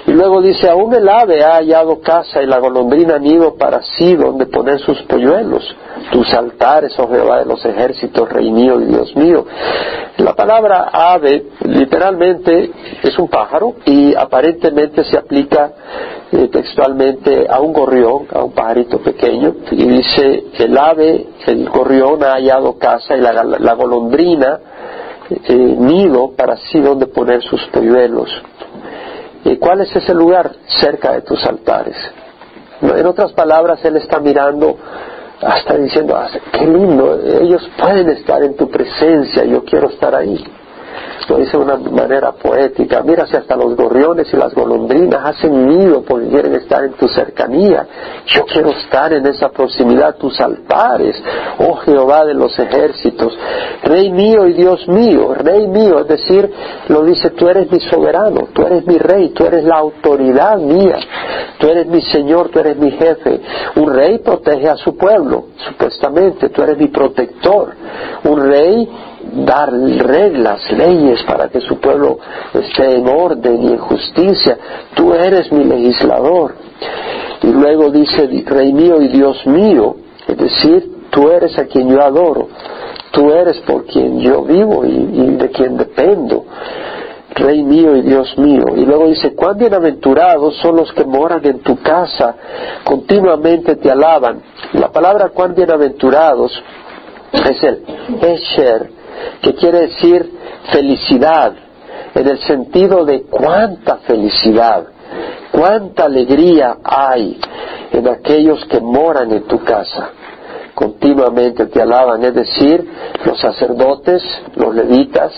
Y 0.06 0.12
luego 0.12 0.40
dice, 0.40 0.68
aún 0.68 0.94
el 0.94 1.08
ave 1.08 1.44
ha 1.44 1.56
hallado 1.56 2.00
casa 2.00 2.42
y 2.42 2.46
la 2.46 2.58
golondrina 2.58 3.18
nido 3.18 3.56
para 3.56 3.82
sí 3.82 4.14
donde 4.16 4.46
poner 4.46 4.78
sus 4.80 5.00
polluelos. 5.02 5.62
Tus 6.10 6.32
altares, 6.34 6.98
oh 6.98 7.08
Jehová 7.08 7.40
de 7.40 7.44
los 7.46 7.64
ejércitos, 7.64 8.28
Rey 8.28 8.50
mío 8.50 8.80
y 8.80 8.86
Dios 8.86 9.14
mío. 9.14 9.44
La 10.20 10.34
palabra 10.34 10.90
ave 10.92 11.46
literalmente 11.62 12.70
es 13.02 13.18
un 13.18 13.28
pájaro 13.28 13.76
y 13.86 14.14
aparentemente 14.14 15.02
se 15.02 15.16
aplica 15.16 15.72
eh, 16.30 16.48
textualmente 16.48 17.46
a 17.48 17.58
un 17.60 17.72
gorrión, 17.72 18.26
a 18.30 18.44
un 18.44 18.52
pajarito 18.52 18.98
pequeño, 18.98 19.54
y 19.70 19.88
dice, 19.88 20.44
el 20.58 20.76
ave, 20.76 21.26
el 21.46 21.68
gorrión 21.70 22.22
ha 22.22 22.32
hallado 22.32 22.78
casa 22.78 23.16
y 23.16 23.20
la, 23.20 23.74
golondrina 23.74 24.60
eh, 25.30 25.54
nido 25.54 26.32
para 26.36 26.56
sí 26.56 26.80
donde 26.80 27.06
poner 27.06 27.42
sus 27.42 27.64
polluelos. 27.68 28.30
¿Y 29.44 29.56
cuál 29.56 29.80
es 29.80 29.96
ese 29.96 30.12
lugar? 30.12 30.52
Cerca 30.80 31.12
de 31.12 31.22
tus 31.22 31.42
altares. 31.46 31.96
En 32.82 33.06
otras 33.06 33.32
palabras, 33.32 33.82
Él 33.86 33.96
está 33.96 34.20
mirando, 34.20 34.76
hasta 35.42 35.76
diciendo, 35.76 36.16
ah, 36.16 36.28
qué 36.52 36.66
lindo, 36.66 37.18
ellos 37.40 37.68
pueden 37.78 38.10
estar 38.10 38.42
en 38.42 38.56
tu 38.56 38.68
presencia, 38.68 39.44
yo 39.44 39.64
quiero 39.64 39.88
estar 39.88 40.14
ahí 40.14 40.44
lo 41.28 41.36
dice 41.38 41.56
de 41.56 41.62
una 41.62 41.76
manera 41.76 42.32
poética. 42.32 43.02
Mira 43.02 43.26
si 43.26 43.36
hasta 43.36 43.56
los 43.56 43.76
gorriones 43.76 44.32
y 44.32 44.36
las 44.36 44.54
golondrinas 44.54 45.20
hacen 45.24 45.68
nido 45.68 46.02
porque 46.02 46.28
quieren 46.28 46.54
estar 46.54 46.84
en 46.84 46.92
tu 46.92 47.08
cercanía. 47.08 47.86
Yo 48.26 48.44
quiero 48.46 48.70
estar 48.70 49.12
en 49.12 49.26
esa 49.26 49.50
proximidad, 49.50 50.16
tus 50.16 50.40
altares, 50.40 51.22
oh 51.58 51.76
Jehová 51.76 52.24
de 52.24 52.34
los 52.34 52.58
ejércitos, 52.58 53.36
Rey 53.84 54.10
mío 54.10 54.46
y 54.46 54.54
Dios 54.54 54.86
mío, 54.88 55.34
Rey 55.34 55.66
mío, 55.68 56.00
es 56.00 56.08
decir, 56.08 56.50
lo 56.88 57.02
dice, 57.02 57.30
tú 57.30 57.48
eres 57.48 57.70
mi 57.70 57.80
soberano, 57.80 58.48
tú 58.52 58.62
eres 58.66 58.86
mi 58.86 58.98
rey, 58.98 59.30
tú 59.30 59.44
eres 59.44 59.64
la 59.64 59.76
autoridad 59.76 60.58
mía, 60.58 60.98
tú 61.58 61.68
eres 61.68 61.86
mi 61.86 62.02
Señor, 62.02 62.48
tú 62.48 62.58
eres 62.58 62.76
mi 62.76 62.90
jefe. 62.90 63.40
Un 63.76 63.94
rey 63.94 64.18
protege 64.18 64.68
a 64.68 64.76
su 64.76 64.96
pueblo, 64.96 65.46
supuestamente, 65.56 66.48
tú 66.48 66.62
eres 66.62 66.78
mi 66.78 66.88
protector. 66.88 67.74
Un 68.24 68.40
rey 68.40 68.88
dar 69.32 69.72
reglas, 69.72 70.70
leyes 70.72 71.22
para 71.24 71.48
que 71.48 71.60
su 71.60 71.78
pueblo 71.78 72.18
esté 72.54 72.96
en 72.96 73.08
orden 73.08 73.62
y 73.62 73.66
en 73.68 73.78
justicia. 73.78 74.58
Tú 74.94 75.12
eres 75.14 75.50
mi 75.52 75.64
legislador. 75.64 76.54
Y 77.42 77.48
luego 77.48 77.90
dice, 77.90 78.28
Rey 78.46 78.72
mío 78.72 79.00
y 79.00 79.08
Dios 79.08 79.46
mío, 79.46 79.96
es 80.26 80.36
decir, 80.36 80.90
tú 81.10 81.30
eres 81.30 81.58
a 81.58 81.64
quien 81.64 81.88
yo 81.88 82.02
adoro, 82.02 82.48
tú 83.12 83.32
eres 83.32 83.58
por 83.60 83.86
quien 83.86 84.20
yo 84.20 84.42
vivo 84.42 84.84
y, 84.84 84.90
y 84.90 85.36
de 85.36 85.50
quien 85.50 85.76
dependo. 85.76 86.44
Rey 87.34 87.62
mío 87.62 87.96
y 87.96 88.02
Dios 88.02 88.36
mío. 88.38 88.64
Y 88.76 88.84
luego 88.84 89.06
dice, 89.06 89.34
cuán 89.34 89.56
bienaventurados 89.56 90.56
son 90.56 90.76
los 90.76 90.92
que 90.92 91.04
moran 91.04 91.44
en 91.46 91.60
tu 91.60 91.80
casa, 91.80 92.34
continuamente 92.84 93.76
te 93.76 93.90
alaban. 93.90 94.42
La 94.72 94.90
palabra 94.90 95.30
cuán 95.30 95.54
bienaventurados 95.54 96.52
es 97.32 97.62
el 97.62 97.84
Esher, 98.20 98.90
que 99.42 99.54
quiere 99.54 99.80
decir 99.82 100.30
felicidad, 100.72 101.52
en 102.14 102.28
el 102.28 102.38
sentido 102.40 103.04
de 103.04 103.22
cuánta 103.22 103.98
felicidad, 103.98 104.84
cuánta 105.52 106.04
alegría 106.04 106.78
hay 106.82 107.40
en 107.92 108.08
aquellos 108.08 108.64
que 108.66 108.80
moran 108.80 109.32
en 109.32 109.44
tu 109.44 109.62
casa. 109.62 110.10
Continuamente 110.74 111.66
te 111.66 111.82
alaban, 111.82 112.24
es 112.24 112.34
decir, 112.34 112.88
los 113.24 113.38
sacerdotes, 113.40 114.22
los 114.56 114.74
levitas, 114.74 115.32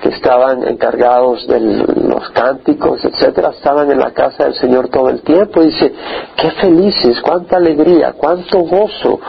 que 0.00 0.08
estaban 0.08 0.66
encargados 0.66 1.46
de 1.46 1.60
los 1.60 2.30
cánticos, 2.30 3.04
etcétera, 3.04 3.50
estaban 3.50 3.90
en 3.90 3.98
la 3.98 4.12
casa 4.12 4.44
del 4.44 4.54
Señor 4.54 4.88
todo 4.88 5.10
el 5.10 5.20
tiempo. 5.20 5.62
Dice, 5.62 5.92
qué 6.36 6.50
felices, 6.52 7.20
cuánta 7.20 7.56
alegría, 7.56 8.14
cuánto 8.16 8.60
gozo 8.60 9.20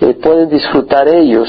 eh, 0.00 0.14
pueden 0.22 0.50
disfrutar 0.50 1.08
ellos 1.08 1.48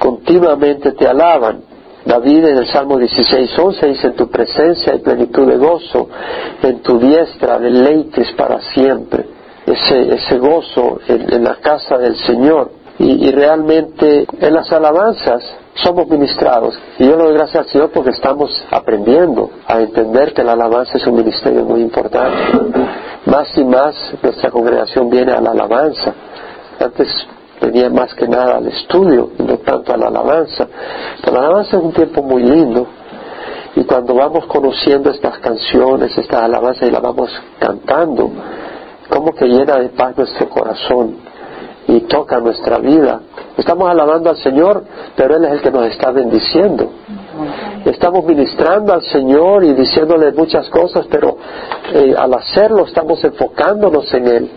continuamente 0.00 0.92
te 0.92 1.06
alaban. 1.06 1.60
David 2.04 2.46
en 2.46 2.56
el 2.56 2.66
Salmo 2.66 2.98
16.11 2.98 3.86
dice, 3.88 4.06
en 4.08 4.14
tu 4.14 4.28
presencia 4.30 4.94
hay 4.94 5.00
plenitud 5.00 5.46
de 5.46 5.58
gozo, 5.58 6.08
en 6.62 6.80
tu 6.80 6.98
diestra 6.98 7.58
deleites 7.58 8.32
para 8.32 8.60
siempre. 8.60 9.26
Ese, 9.66 10.14
ese 10.14 10.38
gozo 10.38 10.98
en, 11.06 11.44
la 11.44 11.56
casa 11.56 11.98
del 11.98 12.16
Señor. 12.16 12.72
Y, 12.98 13.28
y, 13.28 13.30
realmente 13.30 14.26
en 14.40 14.54
las 14.54 14.72
alabanzas 14.72 15.42
somos 15.74 16.08
ministrados. 16.08 16.78
Y 16.98 17.06
yo 17.06 17.16
le 17.16 17.24
doy 17.24 17.34
gracias 17.34 17.64
al 17.64 17.70
Señor 17.70 17.90
porque 17.92 18.10
estamos 18.10 18.50
aprendiendo 18.70 19.50
a 19.66 19.80
entender 19.80 20.34
que 20.34 20.42
la 20.42 20.52
alabanza 20.52 20.98
es 20.98 21.06
un 21.06 21.16
ministerio 21.16 21.64
muy 21.64 21.82
importante. 21.82 22.36
Más 23.26 23.56
y 23.56 23.64
más 23.64 23.94
nuestra 24.22 24.50
congregación 24.50 25.08
viene 25.08 25.32
a 25.32 25.40
la 25.40 25.50
alabanza. 25.50 26.14
Antes 26.78 27.08
venía 27.60 27.90
más 27.90 28.14
que 28.14 28.26
nada 28.26 28.56
al 28.56 28.66
estudio 28.66 29.30
y 29.38 29.42
no 29.42 29.58
tanto 29.58 29.92
a 29.92 29.96
la 29.96 30.08
alabanza. 30.08 30.66
Pero 31.22 31.36
la 31.36 31.46
alabanza 31.46 31.76
es 31.76 31.82
un 31.82 31.92
tiempo 31.92 32.22
muy 32.22 32.42
lindo 32.42 32.86
y 33.76 33.84
cuando 33.84 34.14
vamos 34.14 34.46
conociendo 34.46 35.10
estas 35.10 35.38
canciones, 35.38 36.16
estas 36.16 36.42
alabanzas 36.42 36.88
y 36.88 36.90
las 36.90 37.02
vamos 37.02 37.30
cantando, 37.58 38.30
como 39.08 39.32
que 39.32 39.46
llena 39.46 39.76
de 39.76 39.90
paz 39.90 40.16
nuestro 40.16 40.48
corazón 40.48 41.16
y 41.86 42.00
toca 42.02 42.40
nuestra 42.40 42.78
vida. 42.78 43.20
Estamos 43.56 43.88
alabando 43.88 44.30
al 44.30 44.36
Señor, 44.38 44.84
pero 45.16 45.36
Él 45.36 45.44
es 45.44 45.52
el 45.52 45.62
que 45.62 45.70
nos 45.70 45.86
está 45.86 46.10
bendiciendo. 46.10 46.90
Estamos 47.84 48.24
ministrando 48.24 48.92
al 48.92 49.02
Señor 49.02 49.64
y 49.64 49.72
diciéndole 49.72 50.32
muchas 50.32 50.68
cosas, 50.68 51.06
pero 51.10 51.36
eh, 51.94 52.14
al 52.16 52.34
hacerlo 52.34 52.84
estamos 52.86 53.22
enfocándonos 53.24 54.12
en 54.14 54.26
Él. 54.26 54.50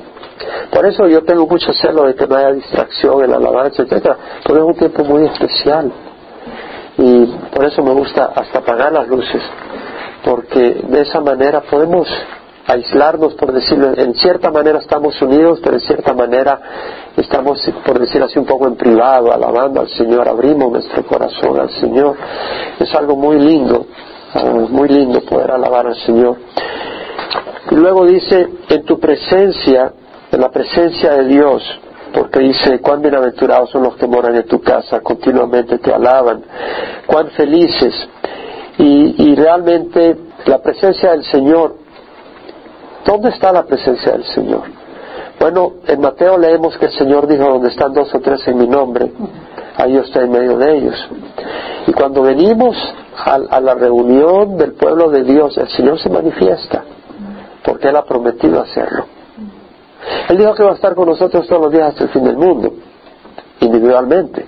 Por 0.72 0.86
eso 0.86 1.08
yo 1.08 1.24
tengo 1.24 1.46
mucho 1.46 1.72
celo 1.74 2.06
de 2.06 2.16
que 2.16 2.28
no 2.28 2.36
haya 2.36 2.52
distracción 2.52 3.24
en 3.24 3.32
la 3.32 3.38
alabanza, 3.38 3.84
etcétera, 3.84 4.18
porque 4.44 4.62
es 4.62 4.68
un 4.68 4.75
tiempo 4.75 5.04
muy 5.04 5.25
especial. 5.25 5.92
Y 6.98 7.25
por 7.54 7.66
eso 7.66 7.84
me 7.84 7.94
gusta 7.94 8.32
hasta 8.36 8.60
apagar 8.60 8.92
las 8.92 9.08
luces, 9.08 9.42
porque 10.24 10.82
de 10.88 11.02
esa 11.02 11.20
manera 11.22 11.62
podemos 11.62 12.08
aislarnos, 12.66 13.34
por 13.34 13.52
decirlo, 13.52 13.94
en 13.96 14.13
cierta 14.16 14.50
manera 14.50 14.80
estamos 14.80 15.20
unidos, 15.22 15.60
pero 15.62 15.75
en 15.75 15.82
cierta 15.82 16.13
manera 16.13 16.60
estamos, 17.18 17.62
por 17.86 18.00
decirlo 18.00 18.25
así, 18.28 18.40
un 18.40 18.46
poco 18.46 18.68
en 18.68 18.75
privado, 18.75 19.34
alabando 19.34 19.82
al 19.82 19.90
Señor, 19.90 20.28
abrimos 20.30 20.72
nuestro 20.72 21.06
corazón 21.06 21.60
al 21.60 21.70
Señor. 21.72 22.16
Es 22.80 22.94
algo 22.96 23.16
muy 23.16 23.38
lindo, 23.40 23.88
muy 24.70 24.88
lindo 24.88 25.22
poder 25.22 25.52
alabar 25.52 25.88
al 25.88 25.96
Señor. 25.98 26.38
Y 27.72 27.75
luego 27.75 28.06
dice, 28.06 28.48
en 28.70 28.84
tu 28.86 29.00
presencia 29.00 29.94
en 30.34 30.42
la 30.42 30.50
presencia 30.50 31.13
de 31.13 31.25
Dios, 31.25 31.63
porque 32.12 32.40
dice, 32.40 32.80
cuán 32.80 33.02
bienaventurados 33.02 33.70
son 33.70 33.84
los 33.84 33.96
que 33.98 34.08
moran 34.08 34.36
en 34.36 34.48
tu 34.48 34.60
casa, 34.62 35.00
continuamente 35.02 35.78
te 35.78 35.94
alaban, 35.94 36.44
cuán 37.06 37.30
felices. 37.30 37.94
Y, 38.80 39.36
realmente 39.36 40.18
la 40.46 40.60
presencia 40.60 41.12
del 41.12 41.24
Señor, 41.25 41.75
¿dónde 43.06 43.30
está 43.30 43.52
la 43.52 43.63
presencia 43.63 44.13
del 44.13 44.25
Señor? 44.25 44.63
Bueno, 45.40 45.74
en 45.88 46.02
Mateo 46.02 46.38
leemos 46.38 46.78
que 46.78 46.88
el 46.88 46.94
Señor 46.94 47.28
dijo, 47.28 47.44
donde 47.44 47.70
están 47.70 47.94
dos 47.94 48.13
o 48.16 48.20
tres 48.20 48.48
en 48.48 48.58
mi 48.58 48.68
nombre, 48.68 49.12
ahí 49.78 49.98
está 49.98 50.22
en 50.22 50.32
medio 50.32 50.58
de 50.58 50.78
ellos. 50.78 51.10
Y 51.86 51.94
cuando 51.94 52.24
venimos 52.24 52.75
a, 53.25 53.60
la 53.60 53.75
reunión 53.75 54.58
del 54.58 54.74
pueblo 54.74 55.10
de 55.12 55.24
Dios, 55.24 55.56
el 55.58 55.70
Señor 55.70 56.00
se 56.00 56.10
manifiesta, 56.10 56.84
porque 57.63 57.90
Él 57.90 57.96
ha 57.96 58.06
prometido 58.06 58.60
hacerlo. 58.62 59.06
Él 60.29 60.38
dijo 60.38 60.53
que 60.53 60.63
va 60.63 60.72
a 60.72 60.75
estar 60.75 60.95
con 60.95 61.07
nosotros 61.07 61.48
todos 61.48 61.63
los 61.63 61.72
días 61.72 61.89
hasta 61.89 62.03
el 62.03 62.10
fin 62.10 62.24
del 62.24 62.38
mundo, 62.38 62.74
individualmente. 63.60 64.45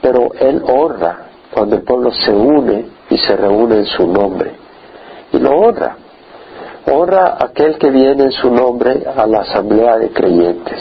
Pero 0.00 0.30
Él 0.38 0.62
honra 0.66 1.28
cuando 1.52 1.76
el 1.76 1.82
pueblo 1.82 2.10
se 2.12 2.30
une 2.30 2.86
y 3.10 3.18
se 3.18 3.36
reúne 3.36 3.78
en 3.78 3.86
su 3.86 4.06
nombre. 4.06 4.52
Y 5.32 5.38
lo 5.38 5.50
honra. 5.50 5.96
Honra 6.86 7.36
a 7.38 7.46
aquel 7.46 7.78
que 7.78 7.90
viene 7.90 8.24
en 8.24 8.32
su 8.32 8.50
nombre 8.50 9.04
a 9.14 9.26
la 9.26 9.40
asamblea 9.40 9.98
de 9.98 10.10
creyentes. 10.10 10.80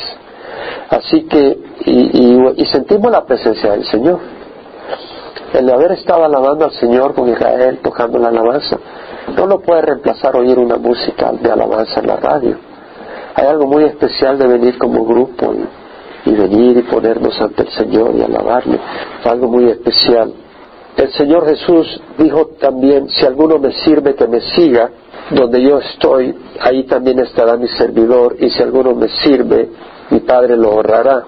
Así 0.90 1.24
que, 1.24 1.60
y, 1.86 2.66
sentimos 2.66 3.12
la 3.12 3.26
presencia 3.26 3.72
del 3.72 3.86
Señor. 3.86 4.20
El 5.54 5.70
haber 5.70 5.94
estado 5.94 6.24
alabando 6.24 6.66
al 6.66 6.72
Señor 6.72 7.14
con 7.14 7.30
Israel, 7.30 7.80
tocando 7.82 8.18
la 8.20 8.30
alabanza, 8.30 8.78
no 9.36 9.46
lo 9.46 9.60
puede 9.60 9.82
reemplazar 9.82 10.36
oír 10.36 10.58
una 10.60 10.78
música 10.78 11.32
de 11.32 11.52
alabanza 11.52 12.00
en 12.00 12.08
la 12.08 12.18
radio. 12.18 12.67
Hay 13.38 13.46
algo 13.46 13.68
muy 13.68 13.84
especial 13.84 14.40
de 14.40 14.48
venir 14.48 14.80
como 14.80 15.06
grupo 15.06 15.54
y, 16.26 16.32
venir 16.32 16.76
y 16.76 16.82
ponernos 16.82 17.40
ante 17.40 17.62
el 17.62 17.70
Señor 17.70 18.16
y 18.16 18.24
alabarle. 18.24 18.80
Algo 19.24 19.48
muy 19.48 19.70
especial. 19.70 20.34
El 20.98 21.12
Señor 21.14 21.46
Jesús 21.46 22.02
dijo 22.18 22.48
también, 22.60 23.08
si 23.10 23.28
alguno 23.28 23.60
me 23.60 23.72
sirve, 23.72 24.16
que 24.16 24.28
me 24.28 24.42
siga, 24.42 24.90
donde 25.30 25.62
yo 25.62 25.78
estoy, 25.78 26.34
ahí 26.60 26.86
también 26.86 27.20
estará 27.20 27.58
mi 27.58 27.68
servidor, 27.68 28.38
y 28.40 28.50
si 28.50 28.64
alguno 28.64 28.96
me 28.96 29.08
sirve, 29.08 29.70
mi 30.10 30.22
Padre 30.22 30.58
lo 30.58 30.72
honrará. 30.72 31.24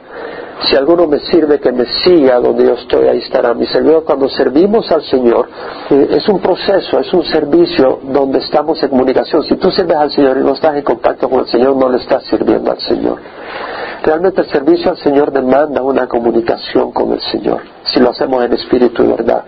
Si 0.67 0.75
alguno 0.75 1.07
me 1.07 1.19
sirve, 1.19 1.59
que 1.59 1.71
me 1.71 1.85
siga 2.03 2.39
donde 2.39 2.65
yo 2.65 2.73
estoy, 2.73 3.07
ahí 3.07 3.19
estará 3.19 3.53
mi 3.53 3.65
servidor. 3.65 4.03
Cuando 4.03 4.27
servimos 4.29 4.91
al 4.91 5.03
Señor, 5.03 5.47
eh, 5.89 6.07
es 6.11 6.27
un 6.27 6.39
proceso, 6.41 6.99
es 6.99 7.13
un 7.13 7.23
servicio 7.23 7.99
donde 8.03 8.39
estamos 8.39 8.81
en 8.83 8.89
comunicación. 8.89 9.43
Si 9.43 9.55
tú 9.55 9.71
sirves 9.71 9.95
al 9.95 10.11
Señor 10.11 10.37
y 10.37 10.41
no 10.41 10.53
estás 10.53 10.75
en 10.75 10.83
contacto 10.83 11.29
con 11.29 11.39
el 11.39 11.47
Señor, 11.47 11.75
no 11.77 11.89
le 11.89 11.97
estás 11.97 12.23
sirviendo 12.23 12.71
al 12.71 12.79
Señor. 12.79 13.17
Realmente 14.03 14.41
el 14.41 14.47
servicio 14.49 14.91
al 14.91 14.97
Señor 14.97 15.31
demanda 15.31 15.81
una 15.81 16.07
comunicación 16.07 16.91
con 16.91 17.11
el 17.11 17.21
Señor, 17.21 17.61
si 17.83 17.99
lo 17.99 18.11
hacemos 18.11 18.43
en 18.45 18.53
espíritu 18.53 19.03
y 19.03 19.07
verdad, 19.07 19.43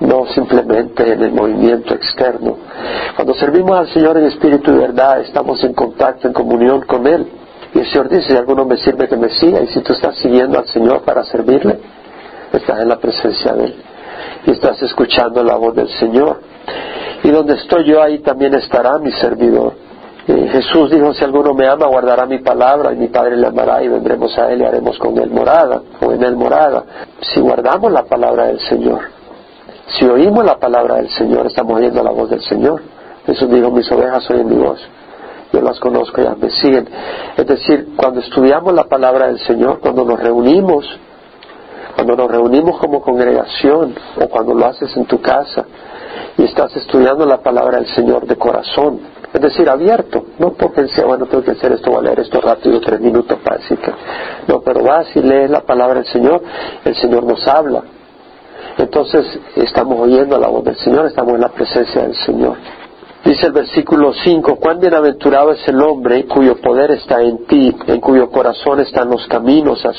no 0.00 0.26
simplemente 0.26 1.12
en 1.12 1.22
el 1.22 1.32
movimiento 1.32 1.94
externo. 1.94 2.56
Cuando 3.14 3.34
servimos 3.34 3.78
al 3.78 3.88
Señor 3.88 4.16
en 4.18 4.26
espíritu 4.26 4.72
y 4.72 4.78
verdad, 4.78 5.20
estamos 5.20 5.62
en 5.62 5.74
contacto, 5.74 6.26
en 6.26 6.32
comunión 6.32 6.82
con 6.82 7.06
Él. 7.06 7.26
Y 7.74 7.80
el 7.80 7.86
Señor 7.86 8.08
dice, 8.08 8.28
si 8.30 8.36
alguno 8.36 8.64
me 8.64 8.76
sirve, 8.76 9.08
que 9.08 9.16
me 9.16 9.28
siga. 9.30 9.60
Y 9.60 9.66
si 9.68 9.80
tú 9.80 9.92
estás 9.92 10.16
siguiendo 10.18 10.58
al 10.58 10.66
Señor 10.66 11.02
para 11.02 11.24
servirle, 11.24 11.78
estás 12.52 12.80
en 12.80 12.88
la 12.88 12.98
presencia 12.98 13.52
de 13.52 13.64
Él. 13.64 13.74
Y 14.46 14.50
estás 14.52 14.80
escuchando 14.82 15.42
la 15.42 15.56
voz 15.56 15.74
del 15.74 15.88
Señor. 15.88 16.40
Y 17.24 17.30
donde 17.30 17.54
estoy 17.54 17.84
yo, 17.84 18.02
ahí 18.02 18.20
también 18.20 18.54
estará 18.54 18.98
mi 18.98 19.10
servidor. 19.12 19.74
Jesús 20.26 20.90
dijo, 20.90 21.12
si 21.12 21.22
alguno 21.22 21.52
me 21.52 21.66
ama, 21.66 21.86
guardará 21.86 22.24
mi 22.24 22.38
palabra 22.38 22.94
y 22.94 22.96
mi 22.96 23.08
Padre 23.08 23.36
le 23.36 23.46
amará 23.46 23.82
y 23.82 23.88
vendremos 23.88 24.38
a 24.38 24.50
Él 24.50 24.62
y 24.62 24.64
haremos 24.64 24.98
con 24.98 25.18
Él 25.18 25.30
morada 25.30 25.82
o 26.00 26.12
en 26.12 26.22
Él 26.22 26.34
morada. 26.34 26.84
Si 27.20 27.40
guardamos 27.40 27.92
la 27.92 28.04
palabra 28.04 28.46
del 28.46 28.60
Señor, 28.60 29.00
si 29.98 30.06
oímos 30.06 30.44
la 30.44 30.58
palabra 30.58 30.96
del 30.96 31.10
Señor, 31.10 31.46
estamos 31.46 31.78
oyendo 31.78 32.02
la 32.02 32.10
voz 32.10 32.30
del 32.30 32.40
Señor. 32.40 32.80
Jesús 33.26 33.50
dijo, 33.50 33.70
mis 33.70 33.90
ovejas 33.92 34.28
oyen 34.30 34.48
mi 34.48 34.56
voz. 34.56 34.80
Yo 35.54 35.62
las 35.62 35.78
conozco 35.78 36.20
y 36.20 36.40
me 36.40 36.50
siguen. 36.50 36.88
Es 37.36 37.46
decir, 37.46 37.90
cuando 37.96 38.18
estudiamos 38.20 38.72
la 38.74 38.84
palabra 38.84 39.28
del 39.28 39.38
Señor, 39.38 39.78
cuando 39.78 40.04
nos 40.04 40.18
reunimos, 40.18 40.84
cuando 41.94 42.16
nos 42.16 42.28
reunimos 42.28 42.76
como 42.80 43.00
congregación 43.00 43.94
o 44.20 44.28
cuando 44.28 44.52
lo 44.52 44.66
haces 44.66 44.96
en 44.96 45.04
tu 45.04 45.20
casa 45.20 45.64
y 46.36 46.42
estás 46.42 46.74
estudiando 46.74 47.24
la 47.24 47.40
palabra 47.40 47.78
del 47.78 47.86
Señor 47.86 48.26
de 48.26 48.34
corazón, 48.34 48.98
es 49.32 49.40
decir, 49.40 49.68
abierto, 49.68 50.26
no 50.40 50.54
porque 50.54 50.88
sea, 50.88 51.06
bueno, 51.06 51.26
tengo 51.26 51.44
que 51.44 51.52
hacer 51.52 51.70
esto, 51.70 51.90
voy 51.90 52.00
a 52.00 52.02
leer 52.02 52.20
esto 52.20 52.40
rápido, 52.40 52.80
tres 52.80 53.00
minutos 53.00 53.38
para 53.44 53.58
decir 53.58 53.78
no, 54.48 54.60
pero 54.60 54.82
vas 54.82 55.06
y 55.14 55.20
lees 55.20 55.50
la 55.50 55.60
palabra 55.60 56.00
del 56.00 56.06
Señor, 56.06 56.42
el 56.84 56.96
Señor 56.96 57.22
nos 57.22 57.46
habla. 57.46 57.84
Entonces, 58.76 59.24
estamos 59.54 60.00
oyendo 60.00 60.36
la 60.36 60.48
voz 60.48 60.64
del 60.64 60.76
Señor, 60.76 61.06
estamos 61.06 61.34
en 61.34 61.42
la 61.42 61.48
presencia 61.50 62.02
del 62.02 62.16
Señor. 62.26 62.56
Dice 63.24 63.46
el 63.46 63.52
versículo 63.52 64.12
5, 64.12 64.56
cuán 64.56 64.80
bienaventurado 64.80 65.52
es 65.52 65.66
el 65.66 65.80
hombre 65.80 66.24
cuyo 66.26 66.60
poder 66.60 66.90
está 66.90 67.22
en 67.22 67.46
ti, 67.46 67.74
en 67.86 68.00
cuyo 68.00 68.30
corazón 68.30 68.80
están 68.80 69.08
los 69.08 69.26
caminos 69.28 69.84
a. 69.86 69.92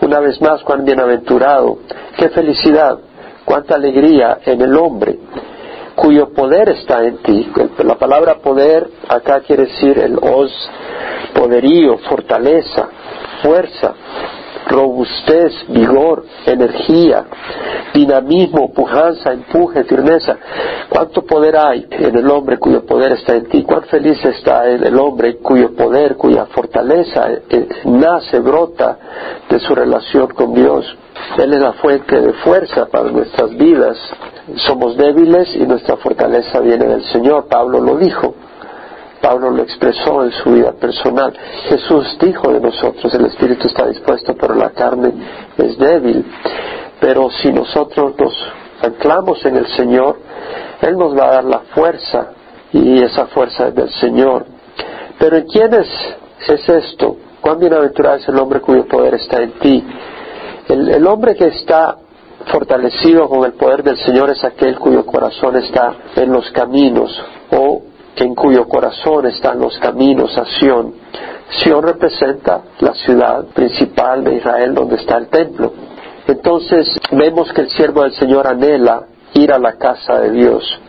Una 0.00 0.20
vez 0.20 0.40
más, 0.40 0.62
cuán 0.62 0.84
bienaventurado, 0.84 1.78
qué 2.16 2.30
felicidad, 2.30 2.98
cuánta 3.44 3.74
alegría 3.74 4.38
en 4.46 4.62
el 4.62 4.74
hombre 4.76 5.18
cuyo 5.94 6.32
poder 6.32 6.68
está 6.68 7.04
en 7.04 7.18
ti. 7.18 7.50
La 7.84 7.96
palabra 7.96 8.36
poder 8.36 8.88
acá 9.08 9.40
quiere 9.40 9.64
decir 9.64 9.98
el 9.98 10.18
os, 10.18 10.52
poderío, 11.34 11.98
fortaleza, 11.98 12.88
fuerza, 13.42 13.94
robustez, 14.66 15.52
vigor, 15.68 16.24
energía, 16.44 17.24
dinamismo, 17.94 18.72
pujanza, 18.72 19.32
empuje, 19.32 19.84
firmeza. 19.84 20.36
¿Cuánto 20.88 21.24
poder 21.24 21.56
hay 21.56 21.86
en 21.90 22.16
el 22.16 22.28
hombre 22.30 22.58
cuyo 22.58 22.84
poder 22.84 23.12
está 23.12 23.34
en 23.34 23.48
ti? 23.48 23.62
¿Cuán 23.62 23.82
feliz 23.84 24.24
está 24.24 24.66
el 24.68 24.98
hombre 24.98 25.36
cuyo 25.36 25.74
poder, 25.74 26.16
cuya 26.16 26.46
fortaleza 26.46 27.28
eh, 27.48 27.68
nace, 27.84 28.40
brota 28.40 28.98
de 29.48 29.58
su 29.60 29.74
relación 29.74 30.28
con 30.28 30.54
Dios? 30.54 30.84
Él 31.38 31.52
es 31.54 31.60
la 31.60 31.72
fuente 31.74 32.20
de 32.20 32.32
fuerza 32.34 32.86
para 32.86 33.10
nuestras 33.10 33.56
vidas 33.56 33.96
somos 34.54 34.96
débiles 34.96 35.56
y 35.56 35.66
nuestra 35.66 35.96
fortaleza 35.96 36.60
viene 36.60 36.86
del 36.86 37.02
Señor. 37.04 37.46
Pablo 37.48 37.80
lo 37.80 37.96
dijo. 37.96 38.34
Pablo 39.26 39.50
lo 39.50 39.62
expresó 39.64 40.22
en 40.22 40.30
su 40.30 40.52
vida 40.52 40.70
personal. 40.70 41.36
Jesús 41.68 42.16
dijo 42.20 42.52
de 42.52 42.60
nosotros, 42.60 43.12
el 43.12 43.26
espíritu 43.26 43.66
está 43.66 43.88
dispuesto, 43.88 44.36
pero 44.36 44.54
la 44.54 44.70
carne 44.70 45.12
es 45.58 45.76
débil. 45.76 46.24
Pero 47.00 47.28
si 47.30 47.50
nosotros 47.50 48.14
nos 48.16 48.32
anclamos 48.82 49.44
en 49.44 49.56
el 49.56 49.66
Señor, 49.66 50.20
Él 50.80 50.96
nos 50.96 51.18
va 51.18 51.24
a 51.24 51.34
dar 51.34 51.44
la 51.44 51.58
fuerza 51.74 52.34
y 52.72 53.02
esa 53.02 53.26
fuerza 53.26 53.66
es 53.66 53.74
del 53.74 53.90
Señor. 53.90 54.46
Pero 55.18 55.38
¿en 55.38 55.46
quién 55.46 55.74
es, 55.74 56.68
esto? 56.68 57.16
¿Cuán 57.40 57.58
bienaventurado 57.58 58.18
es 58.18 58.28
el 58.28 58.38
hombre 58.38 58.60
cuyo 58.60 58.86
poder 58.86 59.14
está 59.14 59.42
en 59.42 59.58
ti? 59.58 59.84
El, 60.68 60.88
el 60.88 61.04
hombre 61.04 61.34
que 61.34 61.48
está 61.48 61.96
fortalecido 62.46 63.28
con 63.28 63.44
el 63.44 63.54
poder 63.54 63.82
del 63.82 63.96
Señor 63.96 64.30
es 64.30 64.44
aquel 64.44 64.78
cuyo 64.78 65.04
corazón 65.04 65.56
está 65.56 65.96
en 66.14 66.30
los 66.30 66.48
caminos 66.52 67.10
o 67.50 67.85
en 68.24 68.34
cuyo 68.34 68.66
corazón 68.68 69.26
están 69.26 69.60
los 69.60 69.78
caminos 69.78 70.36
a 70.38 70.44
Sión. 70.44 70.94
Sión 71.50 71.82
representa 71.82 72.62
la 72.80 72.94
ciudad 72.94 73.44
principal 73.46 74.24
de 74.24 74.36
Israel 74.36 74.74
donde 74.74 74.96
está 74.96 75.16
el 75.18 75.28
templo. 75.28 75.72
Entonces 76.26 76.88
vemos 77.12 77.52
que 77.52 77.62
el 77.62 77.70
siervo 77.70 78.02
del 78.02 78.12
Señor 78.12 78.46
anhela 78.46 79.04
ir 79.34 79.52
a 79.52 79.58
la 79.58 79.74
casa 79.74 80.20
de 80.20 80.30
Dios. 80.30 80.80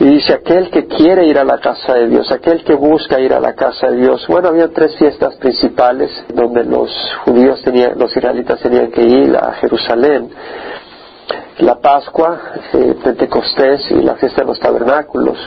Y 0.00 0.04
dice, 0.04 0.34
aquel 0.34 0.70
que 0.70 0.86
quiere 0.86 1.26
ir 1.26 1.38
a 1.38 1.44
la 1.44 1.58
casa 1.58 1.94
de 1.94 2.08
Dios, 2.08 2.30
aquel 2.32 2.64
que 2.64 2.74
busca 2.74 3.20
ir 3.20 3.32
a 3.32 3.40
la 3.40 3.54
casa 3.54 3.88
de 3.88 3.98
Dios. 3.98 4.26
Bueno, 4.26 4.48
había 4.48 4.68
tres 4.68 4.96
fiestas 4.96 5.36
principales 5.36 6.10
donde 6.34 6.64
los 6.64 6.90
judíos 7.24 7.62
tenían, 7.62 7.98
los 7.98 8.14
israelitas 8.16 8.60
tenían 8.60 8.90
que 8.90 9.02
ir 9.02 9.36
a 9.36 9.52
Jerusalén 9.54 10.30
la 11.58 11.78
Pascua, 11.80 12.40
eh, 12.72 12.94
Pentecostés 13.02 13.90
y 13.90 14.02
la 14.02 14.16
fiesta 14.16 14.42
de 14.42 14.48
los 14.48 14.58
tabernáculos. 14.58 15.38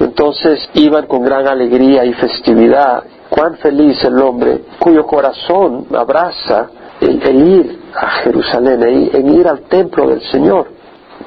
Entonces 0.00 0.70
iban 0.74 1.06
con 1.06 1.22
gran 1.22 1.46
alegría 1.46 2.04
y 2.04 2.12
festividad. 2.14 3.02
Cuán 3.28 3.56
feliz 3.56 4.02
el 4.04 4.18
hombre 4.18 4.62
cuyo 4.78 5.06
corazón 5.06 5.86
abraza 5.94 6.70
el, 7.00 7.48
ir 7.48 7.80
a 7.94 8.08
Jerusalén, 8.22 8.82
en 9.12 9.34
ir 9.34 9.46
al 9.46 9.62
templo 9.62 10.08
del 10.08 10.22
Señor. 10.22 10.68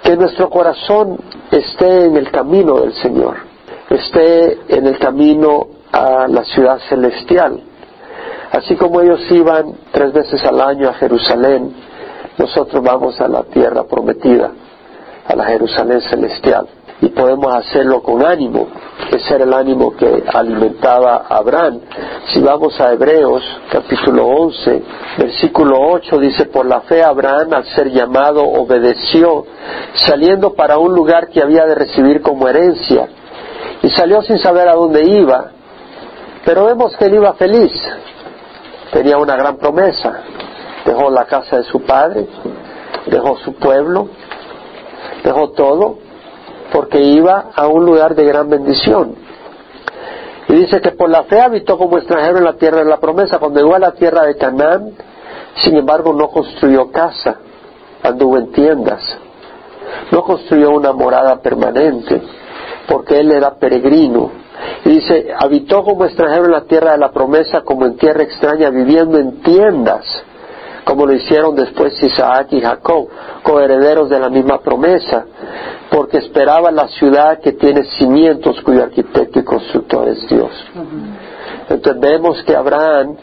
Que 0.03 0.15
nuestro 0.15 0.49
corazón 0.49 1.19
esté 1.51 2.05
en 2.05 2.17
el 2.17 2.31
camino 2.31 2.79
del 2.79 2.93
Señor, 2.93 3.36
esté 3.89 4.57
en 4.67 4.88
el 4.88 4.97
camino 4.97 5.67
a 5.91 6.27
la 6.27 6.43
ciudad 6.45 6.79
celestial. 6.89 7.62
Así 8.51 8.75
como 8.75 9.01
ellos 9.01 9.19
iban 9.29 9.73
tres 9.91 10.12
veces 10.12 10.43
al 10.43 10.60
año 10.60 10.89
a 10.89 10.93
Jerusalén, 10.93 11.73
nosotros 12.38 12.81
vamos 12.84 13.19
a 13.21 13.27
la 13.27 13.43
tierra 13.43 13.84
prometida, 13.84 14.51
a 15.27 15.36
la 15.36 15.45
Jerusalén 15.45 16.01
celestial. 16.01 16.67
Y 17.01 17.09
podemos 17.09 17.53
hacerlo 17.53 18.01
con 18.01 18.23
ánimo. 18.23 18.67
Ese 19.11 19.35
era 19.35 19.43
el 19.43 19.53
ánimo 19.53 19.95
que 19.95 20.23
alimentaba 20.31 21.25
a 21.27 21.37
Abraham. 21.37 21.81
Si 22.27 22.39
vamos 22.41 22.79
a 22.79 22.91
Hebreos 22.93 23.43
capítulo 23.71 24.27
11, 24.27 24.83
versículo 25.17 25.79
8 25.91 26.17
dice, 26.19 26.45
por 26.45 26.65
la 26.65 26.81
fe 26.81 27.03
Abraham 27.03 27.53
al 27.53 27.65
ser 27.65 27.89
llamado 27.91 28.43
obedeció, 28.43 29.45
saliendo 29.95 30.53
para 30.53 30.77
un 30.77 30.93
lugar 30.93 31.29
que 31.29 31.41
había 31.41 31.65
de 31.65 31.75
recibir 31.75 32.21
como 32.21 32.47
herencia. 32.47 33.09
Y 33.81 33.89
salió 33.89 34.21
sin 34.21 34.37
saber 34.37 34.69
a 34.69 34.75
dónde 34.75 35.03
iba, 35.03 35.51
pero 36.45 36.65
vemos 36.65 36.95
que 36.97 37.05
él 37.05 37.15
iba 37.15 37.33
feliz. 37.33 37.71
Tenía 38.91 39.17
una 39.17 39.35
gran 39.35 39.57
promesa 39.57 40.21
dejó 40.85 41.09
la 41.09 41.25
casa 41.25 41.57
de 41.57 41.63
su 41.63 41.81
padre, 41.81 42.27
dejó 43.07 43.37
su 43.37 43.53
pueblo, 43.55 44.09
dejó 45.23 45.51
todo, 45.51 45.99
porque 46.71 47.01
iba 47.01 47.51
a 47.53 47.67
un 47.67 47.86
lugar 47.86 48.15
de 48.15 48.23
gran 48.23 48.49
bendición. 48.49 49.15
Y 50.47 50.53
dice 50.55 50.81
que 50.81 50.91
por 50.91 51.10
la 51.10 51.23
fe 51.23 51.39
habitó 51.39 51.77
como 51.77 51.97
extranjero 51.97 52.38
en 52.38 52.45
la 52.45 52.53
tierra 52.53 52.79
de 52.79 52.89
la 52.89 52.99
promesa. 52.99 53.39
Cuando 53.39 53.60
llegó 53.60 53.75
a 53.75 53.79
la 53.79 53.91
tierra 53.91 54.23
de 54.23 54.36
Canaán, 54.36 54.91
sin 55.55 55.77
embargo 55.77 56.13
no 56.13 56.29
construyó 56.29 56.91
casa, 56.91 57.38
anduvo 58.03 58.38
en 58.38 58.51
tiendas, 58.51 59.01
no 60.12 60.23
construyó 60.23 60.71
una 60.71 60.91
morada 60.91 61.38
permanente, 61.41 62.21
porque 62.88 63.19
él 63.19 63.31
era 63.31 63.55
peregrino. 63.55 64.31
Y 64.86 64.89
dice, 64.89 65.27
habitó 65.38 65.84
como 65.84 66.05
extranjero 66.05 66.45
en 66.45 66.51
la 66.51 66.65
tierra 66.65 66.91
de 66.91 66.97
la 66.97 67.12
promesa, 67.12 67.62
como 67.62 67.86
en 67.86 67.97
tierra 67.97 68.23
extraña, 68.23 68.69
viviendo 68.69 69.17
en 69.17 69.41
tiendas 69.41 70.05
como 70.83 71.05
lo 71.05 71.13
hicieron 71.13 71.55
después 71.55 72.01
Isaac 72.01 72.47
y 72.51 72.61
Jacob, 72.61 73.07
coherederos 73.43 74.09
de 74.09 74.19
la 74.19 74.29
misma 74.29 74.59
promesa, 74.59 75.25
porque 75.89 76.17
esperaba 76.17 76.71
la 76.71 76.87
ciudad 76.87 77.39
que 77.39 77.53
tiene 77.53 77.83
cimientos 77.99 78.61
cuyo 78.61 78.83
arquitecto 78.83 79.39
y 79.39 79.43
constructor 79.43 80.07
es 80.07 80.27
Dios. 80.27 80.51
Entonces 81.69 82.01
vemos 82.01 82.43
que 82.43 82.55
Abraham, 82.55 83.15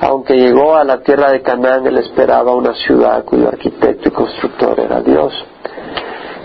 aunque 0.00 0.34
llegó 0.34 0.76
a 0.76 0.84
la 0.84 1.00
tierra 1.00 1.30
de 1.32 1.42
Canaán, 1.42 1.86
él 1.86 1.98
esperaba 1.98 2.54
una 2.54 2.74
ciudad 2.74 3.24
cuyo 3.24 3.48
arquitecto 3.48 4.08
y 4.08 4.12
constructor 4.12 4.78
era 4.78 5.00
Dios. 5.00 5.32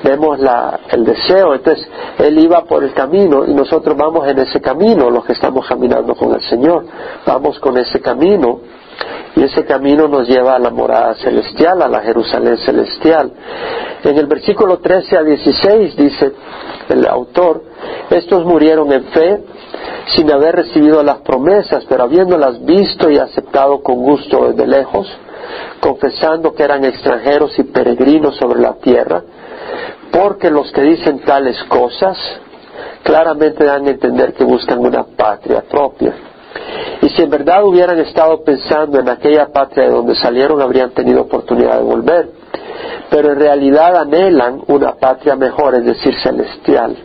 Vemos 0.03 0.39
la, 0.39 0.79
el 0.91 1.03
deseo, 1.03 1.55
entonces 1.55 1.87
él 2.19 2.39
iba 2.39 2.63
por 2.65 2.83
el 2.83 2.93
camino 2.93 3.45
y 3.45 3.53
nosotros 3.53 3.97
vamos 3.97 4.27
en 4.27 4.39
ese 4.39 4.61
camino, 4.61 5.09
los 5.09 5.25
que 5.25 5.33
estamos 5.33 5.67
caminando 5.67 6.15
con 6.15 6.33
el 6.33 6.41
Señor, 6.41 6.85
vamos 7.25 7.59
con 7.59 7.77
ese 7.77 7.99
camino 7.99 8.59
y 9.37 9.43
ese 9.43 9.65
camino 9.65 10.07
nos 10.07 10.27
lleva 10.27 10.55
a 10.55 10.59
la 10.59 10.71
morada 10.71 11.13
celestial, 11.13 11.83
a 11.83 11.87
la 11.87 12.01
Jerusalén 12.01 12.57
celestial. 12.57 13.31
En 14.03 14.17
el 14.17 14.25
versículo 14.25 14.79
13 14.79 15.15
a 15.15 15.23
16 15.23 15.95
dice 15.95 16.33
el 16.89 17.05
autor, 17.05 17.61
estos 18.09 18.43
murieron 18.45 18.91
en 18.91 19.03
fe 19.05 19.43
sin 20.15 20.31
haber 20.31 20.55
recibido 20.55 21.03
las 21.03 21.19
promesas, 21.19 21.85
pero 21.87 22.03
habiéndolas 22.03 22.65
visto 22.65 23.11
y 23.11 23.19
aceptado 23.19 23.83
con 23.83 23.97
gusto 23.97 24.47
desde 24.47 24.65
lejos, 24.65 25.07
confesando 25.81 26.55
que 26.55 26.63
eran 26.63 26.83
extranjeros 26.83 27.59
y 27.59 27.63
peregrinos 27.63 28.37
sobre 28.37 28.59
la 28.59 28.73
tierra, 28.75 29.21
porque 30.11 30.49
los 30.49 30.71
que 30.71 30.81
dicen 30.81 31.19
tales 31.19 31.63
cosas 31.65 32.17
claramente 33.03 33.63
dan 33.65 33.85
a 33.85 33.91
entender 33.91 34.33
que 34.33 34.43
buscan 34.43 34.79
una 34.79 35.03
patria 35.03 35.61
propia. 35.69 36.26
Y 37.01 37.09
si 37.09 37.21
en 37.21 37.29
verdad 37.29 37.63
hubieran 37.63 37.99
estado 37.99 38.43
pensando 38.43 38.99
en 38.99 39.09
aquella 39.09 39.47
patria 39.47 39.85
de 39.85 39.93
donde 39.93 40.15
salieron, 40.15 40.61
habrían 40.61 40.91
tenido 40.91 41.21
oportunidad 41.21 41.77
de 41.77 41.83
volver. 41.83 42.29
Pero 43.09 43.31
en 43.31 43.39
realidad 43.39 43.95
anhelan 43.95 44.61
una 44.67 44.95
patria 44.95 45.35
mejor, 45.35 45.75
es 45.75 45.85
decir, 45.85 46.15
celestial. 46.19 46.95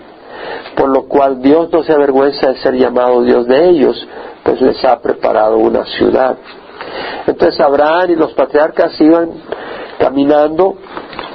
Por 0.76 0.88
lo 0.88 1.04
cual 1.04 1.40
Dios 1.40 1.70
no 1.70 1.82
se 1.82 1.92
avergüenza 1.92 2.48
de 2.48 2.56
ser 2.56 2.74
llamado 2.74 3.22
Dios 3.22 3.46
de 3.46 3.68
ellos, 3.68 4.08
pues 4.42 4.60
les 4.60 4.84
ha 4.84 5.00
preparado 5.00 5.58
una 5.58 5.84
ciudad. 5.84 6.36
Entonces 7.26 7.60
Abraham 7.60 8.10
y 8.10 8.16
los 8.16 8.32
patriarcas 8.32 9.00
iban 9.00 9.30
caminando 9.98 10.76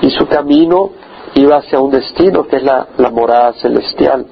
y 0.02 0.10
su 0.10 0.28
camino 0.28 0.92
iba 1.36 1.58
hacia 1.58 1.80
un 1.80 1.92
destino 1.92 2.48
que 2.48 2.58
es 2.58 2.64
la, 2.64 2.88
la 2.98 3.10
morada 3.10 3.54
celestial. 3.54 4.26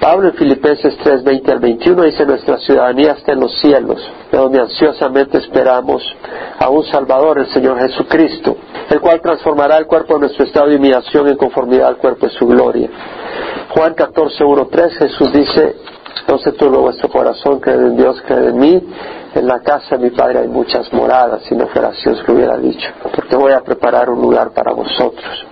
Pablo 0.00 0.28
en 0.28 0.34
Filipenses 0.34 0.96
3, 1.02 1.24
20 1.24 1.52
al 1.52 1.58
21 1.58 2.02
dice 2.04 2.24
nuestra 2.24 2.58
ciudadanía 2.58 3.12
está 3.12 3.32
en 3.32 3.40
los 3.40 3.58
cielos, 3.60 4.00
de 4.30 4.38
donde 4.38 4.60
ansiosamente 4.60 5.38
esperamos 5.38 6.02
a 6.58 6.68
un 6.68 6.84
Salvador, 6.84 7.38
el 7.38 7.48
Señor 7.48 7.80
Jesucristo, 7.80 8.56
el 8.90 9.00
cual 9.00 9.20
transformará 9.20 9.76
el 9.76 9.86
cuerpo 9.86 10.14
de 10.14 10.20
nuestro 10.20 10.44
estado 10.44 10.68
de 10.68 10.76
humillación 10.76 11.28
en 11.28 11.36
conformidad 11.36 11.88
al 11.88 11.96
cuerpo 11.96 12.26
de 12.26 12.32
su 12.32 12.46
gloria. 12.46 12.88
Juan 13.70 13.94
14, 13.94 14.44
1, 14.44 14.68
3 14.70 14.98
Jesús 14.98 15.32
dice, 15.32 15.76
no 16.28 16.38
se 16.38 16.52
turbe 16.52 16.78
vuestro 16.78 17.08
corazón, 17.08 17.58
creed 17.58 17.80
en 17.80 17.96
Dios, 17.96 18.22
creed 18.24 18.48
en 18.50 18.58
mí, 18.58 18.82
en 19.34 19.46
la 19.46 19.60
casa 19.60 19.96
de 19.96 20.04
mi 20.04 20.10
Padre 20.10 20.40
hay 20.40 20.48
muchas 20.48 20.92
moradas, 20.92 21.42
si 21.48 21.56
no 21.56 21.66
fuera 21.66 21.88
así 21.88 22.08
os 22.08 22.26
lo 22.26 22.34
hubiera 22.34 22.56
dicho, 22.56 22.88
porque 23.14 23.34
voy 23.34 23.52
a 23.52 23.62
preparar 23.62 24.08
un 24.10 24.22
lugar 24.22 24.50
para 24.50 24.72
vosotros. 24.72 25.47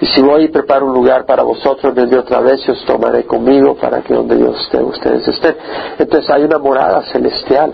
Y 0.00 0.06
si 0.06 0.22
voy 0.22 0.44
y 0.44 0.48
preparo 0.48 0.86
un 0.86 0.94
lugar 0.94 1.24
para 1.24 1.42
vosotros, 1.42 1.94
desde 1.94 2.18
otra 2.18 2.40
vez 2.40 2.66
y 2.66 2.70
os 2.70 2.84
tomaré 2.84 3.24
conmigo 3.24 3.76
para 3.76 4.02
que 4.02 4.14
donde 4.14 4.38
yo 4.38 4.50
esté, 4.50 4.82
ustedes 4.82 5.26
estén. 5.28 5.56
Entonces 5.98 6.28
hay 6.30 6.42
una 6.42 6.58
morada 6.58 7.02
celestial. 7.12 7.72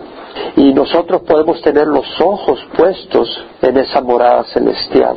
Y 0.56 0.72
nosotros 0.72 1.22
podemos 1.22 1.60
tener 1.62 1.86
los 1.86 2.06
ojos 2.20 2.64
puestos 2.76 3.44
en 3.62 3.78
esa 3.78 4.00
morada 4.00 4.44
celestial. 4.44 5.16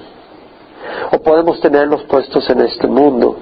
O 1.12 1.20
podemos 1.20 1.60
tenerlos 1.60 2.04
puestos 2.04 2.50
en 2.50 2.62
este 2.62 2.88
mundo. 2.88 3.38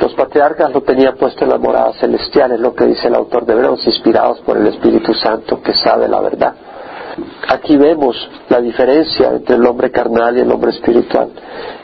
Los 0.00 0.14
patriarcas 0.14 0.72
lo 0.72 0.82
tenían 0.82 1.16
puesto 1.16 1.44
en 1.44 1.50
la 1.50 1.58
morada 1.58 1.92
celestial, 1.94 2.52
es 2.52 2.60
lo 2.60 2.74
que 2.74 2.86
dice 2.86 3.08
el 3.08 3.14
autor 3.14 3.44
de 3.44 3.52
Hebreos, 3.52 3.86
inspirados 3.86 4.40
por 4.40 4.56
el 4.56 4.66
Espíritu 4.66 5.14
Santo 5.14 5.62
que 5.62 5.74
sabe 5.74 6.08
la 6.08 6.20
verdad. 6.20 6.54
Aquí 7.48 7.76
vemos 7.76 8.16
la 8.48 8.60
diferencia 8.60 9.30
entre 9.30 9.56
el 9.56 9.66
hombre 9.66 9.90
carnal 9.90 10.36
y 10.36 10.40
el 10.40 10.50
hombre 10.50 10.70
espiritual, 10.70 11.30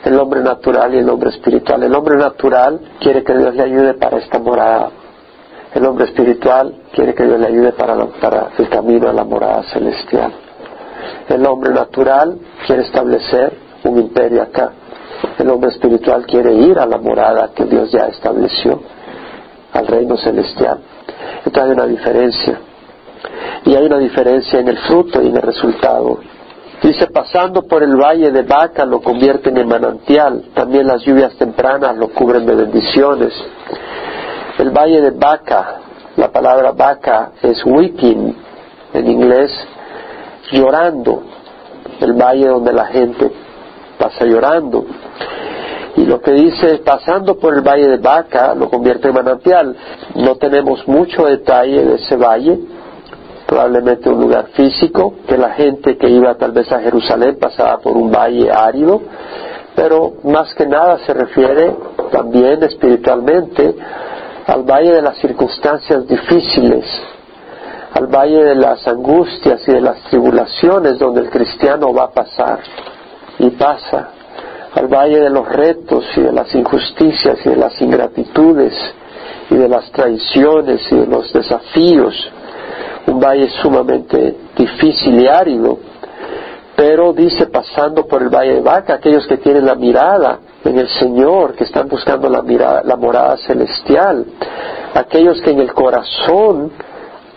el 0.03 0.19
hombre 0.19 0.41
natural 0.41 0.93
y 0.95 0.97
el 0.97 1.09
hombre 1.09 1.29
espiritual. 1.29 1.83
El 1.83 1.93
hombre 1.93 2.15
natural 2.17 2.79
quiere 2.99 3.23
que 3.23 3.37
Dios 3.37 3.53
le 3.53 3.63
ayude 3.63 3.93
para 3.93 4.17
esta 4.17 4.39
morada. 4.39 4.89
El 5.73 5.85
hombre 5.85 6.05
espiritual 6.05 6.73
quiere 6.93 7.13
que 7.13 7.25
Dios 7.25 7.39
le 7.39 7.47
ayude 7.47 7.73
para, 7.73 7.95
el 8.57 8.69
camino 8.69 9.09
a 9.09 9.13
la 9.13 9.23
morada 9.23 9.63
celestial. 9.63 10.31
El 11.27 11.45
hombre 11.45 11.71
natural 11.71 12.37
quiere 12.65 12.81
establecer 12.83 13.53
un 13.83 13.99
imperio 13.99 14.41
acá. 14.41 14.71
El 15.37 15.49
hombre 15.49 15.69
espiritual 15.69 16.25
quiere 16.25 16.53
ir 16.53 16.79
a 16.79 16.87
la 16.87 16.97
morada 16.97 17.51
que 17.53 17.65
Dios 17.65 17.91
ya 17.91 18.07
estableció, 18.07 18.81
al 19.73 19.85
reino 19.85 20.17
celestial. 20.17 20.79
Entonces 21.45 21.63
hay 21.63 21.71
una 21.71 21.85
diferencia. 21.85 22.59
Y 23.65 23.75
hay 23.75 23.85
una 23.85 23.97
diferencia 23.97 24.59
en 24.59 24.67
el 24.67 24.77
fruto 24.79 25.21
y 25.21 25.27
en 25.27 25.35
el 25.35 25.41
resultado. 25.41 26.19
Dice, 26.81 27.07
pasando 27.07 27.63
por 27.63 27.83
el 27.83 27.95
valle 27.97 28.31
de 28.31 28.43
Vaca 28.43 28.85
lo 28.85 29.01
convierten 29.01 29.57
en 29.57 29.67
manantial, 29.67 30.45
también 30.53 30.87
las 30.87 31.03
lluvias 31.03 31.35
tempranas 31.35 31.97
lo 31.97 32.09
cubren 32.09 32.45
de 32.45 32.55
bendiciones. 32.55 33.33
El 34.57 34.71
valle 34.71 35.01
de 35.01 35.11
Vaca, 35.11 35.81
la 36.15 36.31
palabra 36.31 36.71
vaca 36.71 37.31
es 37.41 37.63
weeping 37.65 38.35
en 38.93 39.11
inglés, 39.11 39.51
llorando, 40.51 41.23
el 41.99 42.13
valle 42.13 42.47
donde 42.47 42.73
la 42.73 42.85
gente 42.85 43.29
pasa 43.97 44.25
llorando. 44.25 44.85
Y 45.97 46.05
lo 46.05 46.21
que 46.21 46.31
dice, 46.31 46.77
pasando 46.77 47.37
por 47.37 47.53
el 47.53 47.61
valle 47.61 47.89
de 47.89 47.97
Vaca, 47.97 48.55
lo 48.55 48.69
convierte 48.69 49.09
en 49.09 49.15
manantial. 49.15 49.75
No 50.15 50.35
tenemos 50.35 50.87
mucho 50.87 51.25
detalle 51.25 51.83
de 51.83 51.95
ese 51.95 52.15
valle, 52.15 52.57
probablemente 53.49 54.07
un 54.07 54.21
lugar 54.21 54.49
físico, 54.53 55.15
que 55.27 55.35
la 55.35 55.49
gente 55.53 55.97
que 55.97 56.07
iba 56.07 56.35
tal 56.35 56.51
vez 56.51 56.71
a 56.71 56.81
Jerusalén 56.81 57.39
pasaba 57.39 57.79
por 57.79 57.97
un 57.97 58.11
valle 58.11 58.51
árido, 58.51 59.01
pero 59.75 60.17
más 60.25 60.53
que 60.53 60.67
nada 60.67 60.99
se 60.99 61.15
refiere 61.15 61.75
también 62.11 62.61
espiritualmente 62.61 63.75
al 64.45 64.61
valle 64.61 64.93
de 64.93 65.01
las 65.01 65.17
circunstancias 65.17 66.07
difíciles, 66.07 66.85
al 67.93 68.05
valle 68.05 68.43
de 68.43 68.53
las 68.53 68.87
angustias 68.87 69.67
y 69.67 69.71
de 69.71 69.81
las 69.81 70.03
tribulaciones 70.03 70.99
donde 70.99 71.21
el 71.21 71.31
cristiano 71.31 71.91
va 71.91 72.03
a 72.03 72.11
pasar 72.11 72.59
y 73.39 73.49
pasa, 73.49 74.09
al 74.75 74.87
valle 74.87 75.21
de 75.21 75.29
los 75.31 75.49
retos 75.49 76.05
y 76.15 76.21
de 76.21 76.31
las 76.31 76.53
injusticias 76.53 77.43
y 77.43 77.49
de 77.49 77.55
las 77.55 77.81
ingratitudes 77.81 78.75
y 79.49 79.55
de 79.55 79.67
las 79.67 79.91
traiciones 79.91 80.81
y 80.91 80.97
de 80.97 81.07
los 81.07 81.33
desafíos 81.33 82.31
un 83.07 83.19
valle 83.19 83.49
sumamente 83.61 84.35
difícil 84.55 85.19
y 85.19 85.27
árido, 85.27 85.79
pero 86.75 87.13
dice 87.13 87.47
pasando 87.47 88.05
por 88.05 88.21
el 88.21 88.29
valle 88.29 88.55
de 88.55 88.61
Vaca, 88.61 88.95
aquellos 88.95 89.27
que 89.27 89.37
tienen 89.37 89.65
la 89.65 89.75
mirada 89.75 90.39
en 90.63 90.77
el 90.77 90.87
Señor, 90.87 91.53
que 91.53 91.65
están 91.65 91.87
buscando 91.87 92.29
la, 92.29 92.41
mirada, 92.41 92.83
la 92.83 92.95
morada 92.95 93.37
celestial, 93.37 94.25
aquellos 94.93 95.41
que 95.41 95.51
en 95.51 95.59
el 95.59 95.73
corazón 95.73 96.71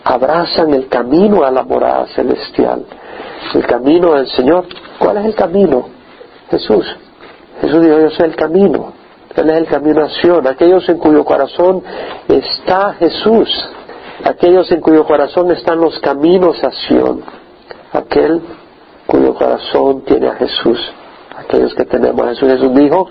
abrazan 0.03 0.73
el 0.73 0.87
camino 0.87 1.43
a 1.43 1.51
la 1.51 1.63
morada 1.63 2.07
celestial, 2.07 2.85
el 3.53 3.65
camino 3.65 4.13
del 4.13 4.27
Señor. 4.27 4.65
¿Cuál 4.99 5.17
es 5.17 5.25
el 5.25 5.35
camino? 5.35 5.89
Jesús. 6.49 6.85
Jesús 7.61 7.81
dijo, 7.81 7.99
yo 7.99 8.09
soy 8.11 8.27
el 8.27 8.35
camino. 8.35 8.93
Él 9.35 9.49
es 9.49 9.57
el 9.57 9.67
camino 9.67 10.05
a. 10.05 10.47
Aquellos 10.47 10.87
en 10.89 10.97
cuyo 10.97 11.25
corazón 11.25 11.83
está 12.27 12.93
Jesús 12.93 13.49
aquellos 14.23 14.71
en 14.71 14.81
cuyo 14.81 15.05
corazón 15.05 15.51
están 15.51 15.79
los 15.79 15.99
caminos 15.99 16.63
a 16.63 16.71
Sion, 16.71 17.21
aquel 17.91 18.41
cuyo 19.05 19.33
corazón 19.33 20.01
tiene 20.05 20.27
a 20.27 20.35
Jesús, 20.35 20.79
aquellos 21.35 21.73
que 21.75 21.85
tenemos 21.85 22.25
a 22.25 22.29
Jesús. 22.29 22.49
Jesús 22.49 22.73
dijo, 22.73 23.07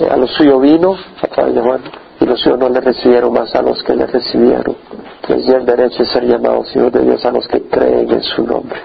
eh, 0.00 0.08
a 0.10 0.16
los 0.16 0.30
suyos 0.32 0.60
vino, 0.60 0.96
a 1.22 1.26
través 1.26 1.54
de 1.54 1.60
Juan, 1.60 1.80
y 2.20 2.24
los 2.24 2.40
suyos 2.40 2.58
no 2.58 2.68
le 2.68 2.80
recibieron 2.80 3.32
más 3.32 3.54
a 3.54 3.62
los 3.62 3.82
que 3.82 3.94
le 3.94 4.06
recibieron. 4.06 4.76
Les 5.28 5.44
dio 5.44 5.56
el 5.56 5.66
derecho 5.66 6.04
de 6.04 6.08
ser 6.08 6.24
llamados 6.24 6.74
hijos 6.74 6.92
de 6.92 7.02
Dios 7.02 7.24
a 7.24 7.32
los 7.32 7.46
que 7.48 7.62
creen 7.62 8.10
en 8.10 8.22
su 8.22 8.46
nombre. 8.46 8.80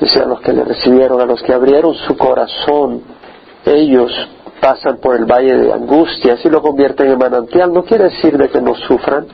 Decía 0.00 0.22
a 0.22 0.26
los 0.26 0.40
que 0.40 0.52
le 0.52 0.64
recibieron, 0.64 1.20
a 1.20 1.26
los 1.26 1.42
que 1.42 1.52
abrieron 1.52 1.94
su 1.94 2.16
corazón, 2.16 3.02
ellos 3.64 4.10
pasan 4.60 4.96
por 4.98 5.16
el 5.16 5.26
valle 5.26 5.56
de 5.56 5.72
angustias 5.72 6.44
y 6.44 6.48
lo 6.48 6.62
convierten 6.62 7.10
en 7.10 7.18
manantial. 7.18 7.72
No 7.72 7.84
quiere 7.84 8.04
decir 8.04 8.36
de 8.36 8.48
que 8.48 8.60
no 8.60 8.74
sufran. 8.74 9.26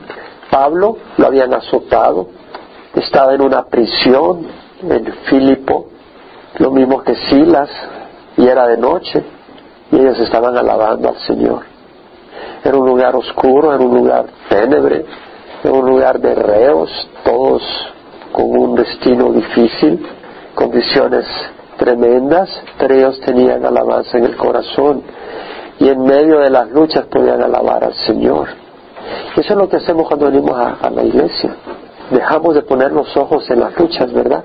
Pablo 0.51 0.97
lo 1.17 1.27
habían 1.27 1.53
azotado, 1.53 2.27
estaba 2.93 3.33
en 3.33 3.41
una 3.41 3.65
prisión 3.65 4.45
en 4.83 5.05
Filipo, 5.29 5.87
lo 6.59 6.71
mismo 6.71 7.01
que 7.01 7.15
Silas, 7.29 7.69
y 8.35 8.45
era 8.45 8.67
de 8.67 8.77
noche, 8.77 9.23
y 9.91 9.95
ellos 9.95 10.19
estaban 10.19 10.57
alabando 10.57 11.09
al 11.09 11.17
Señor. 11.19 11.63
Era 12.63 12.77
un 12.77 12.85
lugar 12.85 13.15
oscuro, 13.15 13.73
era 13.73 13.83
un 13.83 13.95
lugar 13.95 14.25
ténebre, 14.49 15.05
era 15.63 15.73
un 15.73 15.85
lugar 15.85 16.19
de 16.19 16.35
reos, 16.35 16.89
todos 17.23 17.63
con 18.33 18.55
un 18.57 18.75
destino 18.75 19.31
difícil, 19.31 20.05
condiciones 20.53 21.25
tremendas, 21.77 22.49
pero 22.77 22.93
ellos 22.93 23.19
tenían 23.21 23.65
alabanza 23.65 24.17
en 24.17 24.25
el 24.25 24.35
corazón 24.35 25.01
y 25.79 25.87
en 25.87 26.03
medio 26.03 26.39
de 26.39 26.49
las 26.49 26.69
luchas 26.69 27.05
podían 27.05 27.41
alabar 27.41 27.83
al 27.83 27.93
Señor. 28.05 28.60
Eso 29.35 29.53
es 29.53 29.55
lo 29.55 29.69
que 29.69 29.77
hacemos 29.77 30.07
cuando 30.07 30.25
venimos 30.25 30.57
a, 30.57 30.89
la 30.89 31.03
iglesia. 31.03 31.55
Dejamos 32.09 32.55
de 32.55 32.63
poner 32.63 32.91
los 32.91 33.15
ojos 33.15 33.49
en 33.49 33.59
las 33.59 33.77
luchas, 33.79 34.11
¿verdad? 34.11 34.43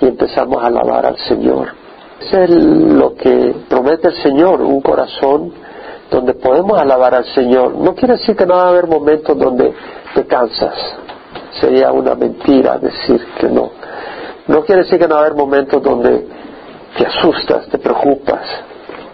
Y 0.00 0.06
empezamos 0.06 0.62
a 0.62 0.66
alabar 0.66 1.06
al 1.06 1.16
Señor. 1.16 1.68
Eso 2.20 2.38
es 2.38 2.50
lo 2.50 3.14
que 3.14 3.54
promete 3.68 4.08
el 4.08 4.22
Señor, 4.22 4.60
un 4.60 4.80
corazón 4.80 5.52
donde 6.10 6.34
podemos 6.34 6.78
alabar 6.78 7.14
al 7.14 7.24
Señor. 7.34 7.74
No 7.74 7.94
quiere 7.94 8.14
decir 8.14 8.36
que 8.36 8.46
no 8.46 8.56
va 8.56 8.64
a 8.64 8.68
haber 8.68 8.86
momentos 8.86 9.36
donde 9.38 9.72
te 10.14 10.26
cansas. 10.26 10.74
Sería 11.60 11.90
una 11.92 12.14
mentira 12.14 12.78
decir 12.78 13.26
que 13.38 13.48
no. 13.48 13.70
No 14.46 14.62
quiere 14.62 14.82
decir 14.82 14.98
que 14.98 15.08
no 15.08 15.14
va 15.14 15.22
a 15.22 15.24
haber 15.24 15.36
momentos 15.36 15.82
donde 15.82 16.26
te 16.96 17.06
asustas, 17.06 17.66
te 17.68 17.78
preocupas, 17.78 18.42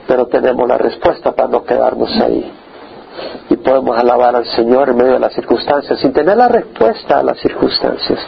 pero 0.06 0.26
tenemos 0.26 0.66
la 0.66 0.78
respuesta 0.78 1.32
para 1.32 1.48
no 1.48 1.64
quedarnos 1.64 2.10
ahí. 2.20 2.52
Y 3.50 3.56
podemos 3.56 3.98
alabar 3.98 4.36
al 4.36 4.46
Señor 4.46 4.90
en 4.90 4.96
medio 4.96 5.12
de 5.14 5.20
las 5.20 5.32
circunstancias. 5.32 5.98
Sin 6.00 6.12
tener 6.12 6.36
la 6.36 6.48
respuesta 6.48 7.18
a 7.18 7.22
las 7.22 7.38
circunstancias, 7.38 8.18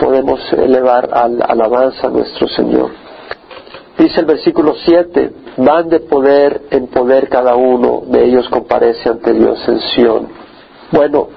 podemos 0.00 0.40
elevar 0.52 1.08
al 1.12 1.42
alabanza 1.46 2.06
a 2.08 2.10
nuestro 2.10 2.48
Señor. 2.48 2.90
Dice 3.98 4.20
el 4.20 4.26
versículo 4.26 4.74
7, 4.84 5.32
van 5.58 5.88
de 5.88 6.00
poder 6.00 6.62
en 6.70 6.88
poder 6.88 7.28
cada 7.28 7.54
uno 7.54 8.02
de 8.06 8.24
ellos 8.24 8.48
comparece 8.48 9.08
ante 9.08 9.32
Dios 9.32 9.58
en 9.68 9.80
Sión. 9.80 10.28
Bueno, 10.90 11.28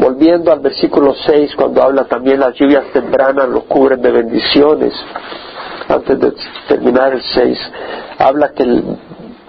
volviendo 0.00 0.50
al 0.50 0.60
versículo 0.60 1.14
6, 1.14 1.54
cuando 1.56 1.82
habla 1.82 2.04
también 2.04 2.40
las 2.40 2.54
lluvias 2.54 2.84
tempranas 2.92 3.48
lo 3.48 3.62
cubren 3.64 4.00
de 4.00 4.10
bendiciones, 4.10 4.94
antes 5.88 6.18
de 6.18 6.32
terminar 6.68 7.12
el 7.12 7.22
6, 7.22 7.58
habla 8.18 8.52
que 8.52 8.64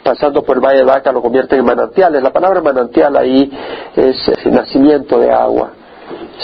pasando 0.09 0.41
por 0.41 0.57
el 0.57 0.63
Valle 0.63 0.79
de 0.79 0.85
Vaca 0.85 1.11
lo 1.11 1.21
convierte 1.21 1.55
en 1.55 1.63
manantiales. 1.63 2.23
La 2.23 2.31
palabra 2.31 2.61
manantial 2.61 3.15
ahí 3.15 3.51
es 3.95 4.17
nacimiento 4.45 5.19
de 5.19 5.31
agua, 5.31 5.69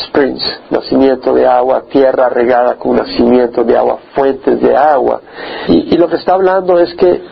springs, 0.05 0.43
nacimiento 0.69 1.33
de 1.33 1.47
agua, 1.47 1.85
tierra 1.89 2.29
regada 2.29 2.75
con 2.75 2.95
nacimiento 2.95 3.63
de 3.63 3.75
agua, 3.75 3.97
fuentes 4.13 4.61
de 4.61 4.77
agua. 4.77 5.19
Y, 5.67 5.97
lo 5.97 6.07
que 6.07 6.17
está 6.17 6.35
hablando 6.35 6.79
es 6.79 6.93
que 6.93 7.23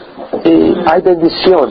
eh, 0.44 0.76
hay 0.92 1.02
bendición. 1.04 1.70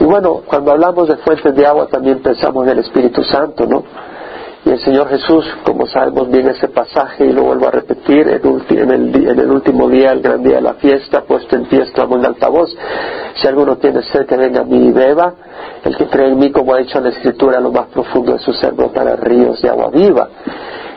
Y 0.00 0.04
bueno, 0.04 0.42
cuando 0.44 0.72
hablamos 0.72 1.06
de 1.06 1.18
fuentes 1.18 1.54
de 1.54 1.64
agua 1.64 1.86
también 1.86 2.18
pensamos 2.18 2.64
en 2.64 2.72
el 2.72 2.78
Espíritu 2.80 3.22
Santo, 3.22 3.66
¿no? 3.66 3.84
El 4.70 4.78
Señor 4.78 5.08
Jesús, 5.08 5.44
como 5.64 5.84
sabemos 5.88 6.30
bien 6.30 6.48
ese 6.48 6.68
pasaje, 6.68 7.26
y 7.26 7.32
lo 7.32 7.42
vuelvo 7.42 7.66
a 7.66 7.72
repetir, 7.72 8.28
en, 8.28 8.90
el, 8.92 9.50
último 9.50 9.88
día, 9.88 10.12
el 10.12 10.20
gran 10.20 10.44
día 10.44 10.56
de 10.56 10.60
la 10.60 10.74
fiesta, 10.74 11.22
puesto 11.22 11.56
en 11.56 11.64
pie, 11.64 11.80
exclamó 11.80 12.16
en 12.16 12.26
altavoz, 12.26 12.70
si 13.34 13.48
alguno 13.48 13.78
tiene 13.78 14.00
sed, 14.04 14.26
que 14.26 14.36
venga 14.36 14.60
a 14.60 14.64
mí 14.64 14.86
y 14.86 14.92
beba, 14.92 15.34
el 15.82 15.96
que 15.96 16.06
cree 16.06 16.28
en 16.28 16.38
mí, 16.38 16.52
como 16.52 16.72
ha 16.72 16.78
dicho 16.78 17.00
la 17.00 17.08
Escritura, 17.08 17.58
lo 17.58 17.72
más 17.72 17.88
profundo 17.88 18.34
de 18.34 18.38
su 18.38 18.52
ser 18.52 18.72
brotará 18.74 19.16
ríos 19.16 19.60
de 19.60 19.70
agua 19.70 19.90
viva. 19.92 20.28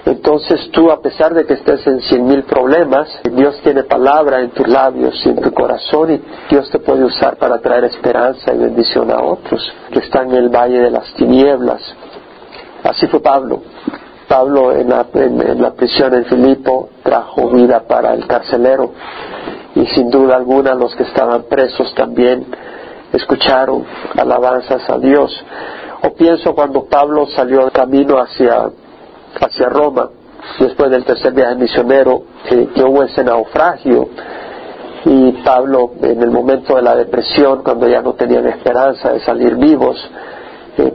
Entonces 0.06 0.70
tú, 0.70 0.92
a 0.92 1.02
pesar 1.02 1.34
de 1.34 1.48
que 1.48 1.54
estés 1.54 1.88
en 1.88 2.00
cien 2.02 2.28
mil 2.28 2.44
problemas, 2.44 3.08
Dios 3.24 3.60
tiene 3.64 3.84
palabra 3.86 4.42
en 4.42 4.52
tus 4.52 4.68
labios 4.68 5.20
y 5.26 5.30
en 5.30 5.42
tu 5.42 5.52
corazón 5.52 6.12
y 6.12 6.22
Dios 6.48 6.70
te 6.70 6.78
puede 6.78 7.06
usar 7.06 7.38
para 7.38 7.58
traer 7.60 7.86
esperanza 7.86 8.54
y 8.54 8.58
bendición 8.60 9.10
a 9.10 9.24
otros 9.24 9.62
que 9.92 10.00
están 10.00 10.30
en 10.30 10.36
el 10.36 10.50
valle 10.50 10.80
de 10.80 10.92
las 10.92 11.12
tinieblas. 11.16 11.82
Así 12.84 13.08
fue 13.08 13.22
Pablo. 13.22 13.62
Pablo 14.28 14.72
en 14.72 14.90
la, 14.90 15.06
en, 15.14 15.62
la 15.62 15.74
prisión 15.74 16.14
en 16.16 16.26
Filipo 16.26 16.90
trajo 17.04 17.50
vida 17.50 17.84
para 17.88 18.14
el 18.14 18.26
carcelero 18.26 18.92
y 19.76 19.86
sin 19.88 20.10
duda 20.10 20.38
alguna 20.38 20.74
los 20.76 20.96
que 20.96 21.04
estaban 21.04 21.44
presos 21.44 21.94
también 21.94 22.46
escucharon 23.12 23.86
alabanzas 24.18 24.90
a 24.90 24.98
Dios. 24.98 25.32
O 26.04 26.14
pienso 26.14 26.54
cuando 26.54 26.86
Pablo 26.86 27.28
salió 27.28 27.70
camino 27.72 28.18
hacia, 28.18 28.70
hacia 29.40 29.70
Roma, 29.70 30.10
después 30.60 30.92
del 30.92 31.06
tercer 31.06 31.34
viaje 31.34 31.56
misionero, 31.56 32.24
que, 32.50 32.68
que 32.68 32.84
hubo 32.84 33.04
ese 33.04 33.24
naufragio, 33.24 34.10
y 35.06 35.32
Pablo 35.44 35.92
en 36.02 36.22
el 36.22 36.32
momento 36.32 36.76
de 36.76 36.82
la 36.82 36.96
depresión, 36.96 37.62
cuando 37.64 37.88
ya 37.88 38.02
no 38.02 38.14
tenían 38.14 38.48
esperanza 38.48 39.12
de 39.12 39.20
salir 39.22 39.56
vivos, 39.56 39.98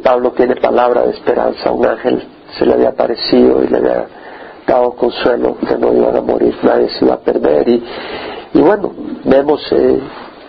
Pablo 0.02 0.32
tiene 0.32 0.56
palabra 0.56 1.02
de 1.02 1.12
esperanza, 1.12 1.70
un 1.70 1.86
ángel 1.86 2.22
se 2.58 2.66
le 2.66 2.74
había 2.74 2.88
aparecido 2.88 3.62
y 3.62 3.68
le 3.68 3.76
había 3.78 4.06
dado 4.66 4.92
consuelo 4.92 5.56
que 5.66 5.76
no 5.76 5.92
iban 5.94 6.16
a 6.16 6.20
morir, 6.20 6.56
nadie 6.62 6.88
se 6.90 7.04
iba 7.04 7.14
a 7.14 7.18
perder 7.18 7.68
y, 7.68 7.84
y 8.54 8.60
bueno, 8.60 8.92
vemos 9.24 9.60
eh, 9.72 10.00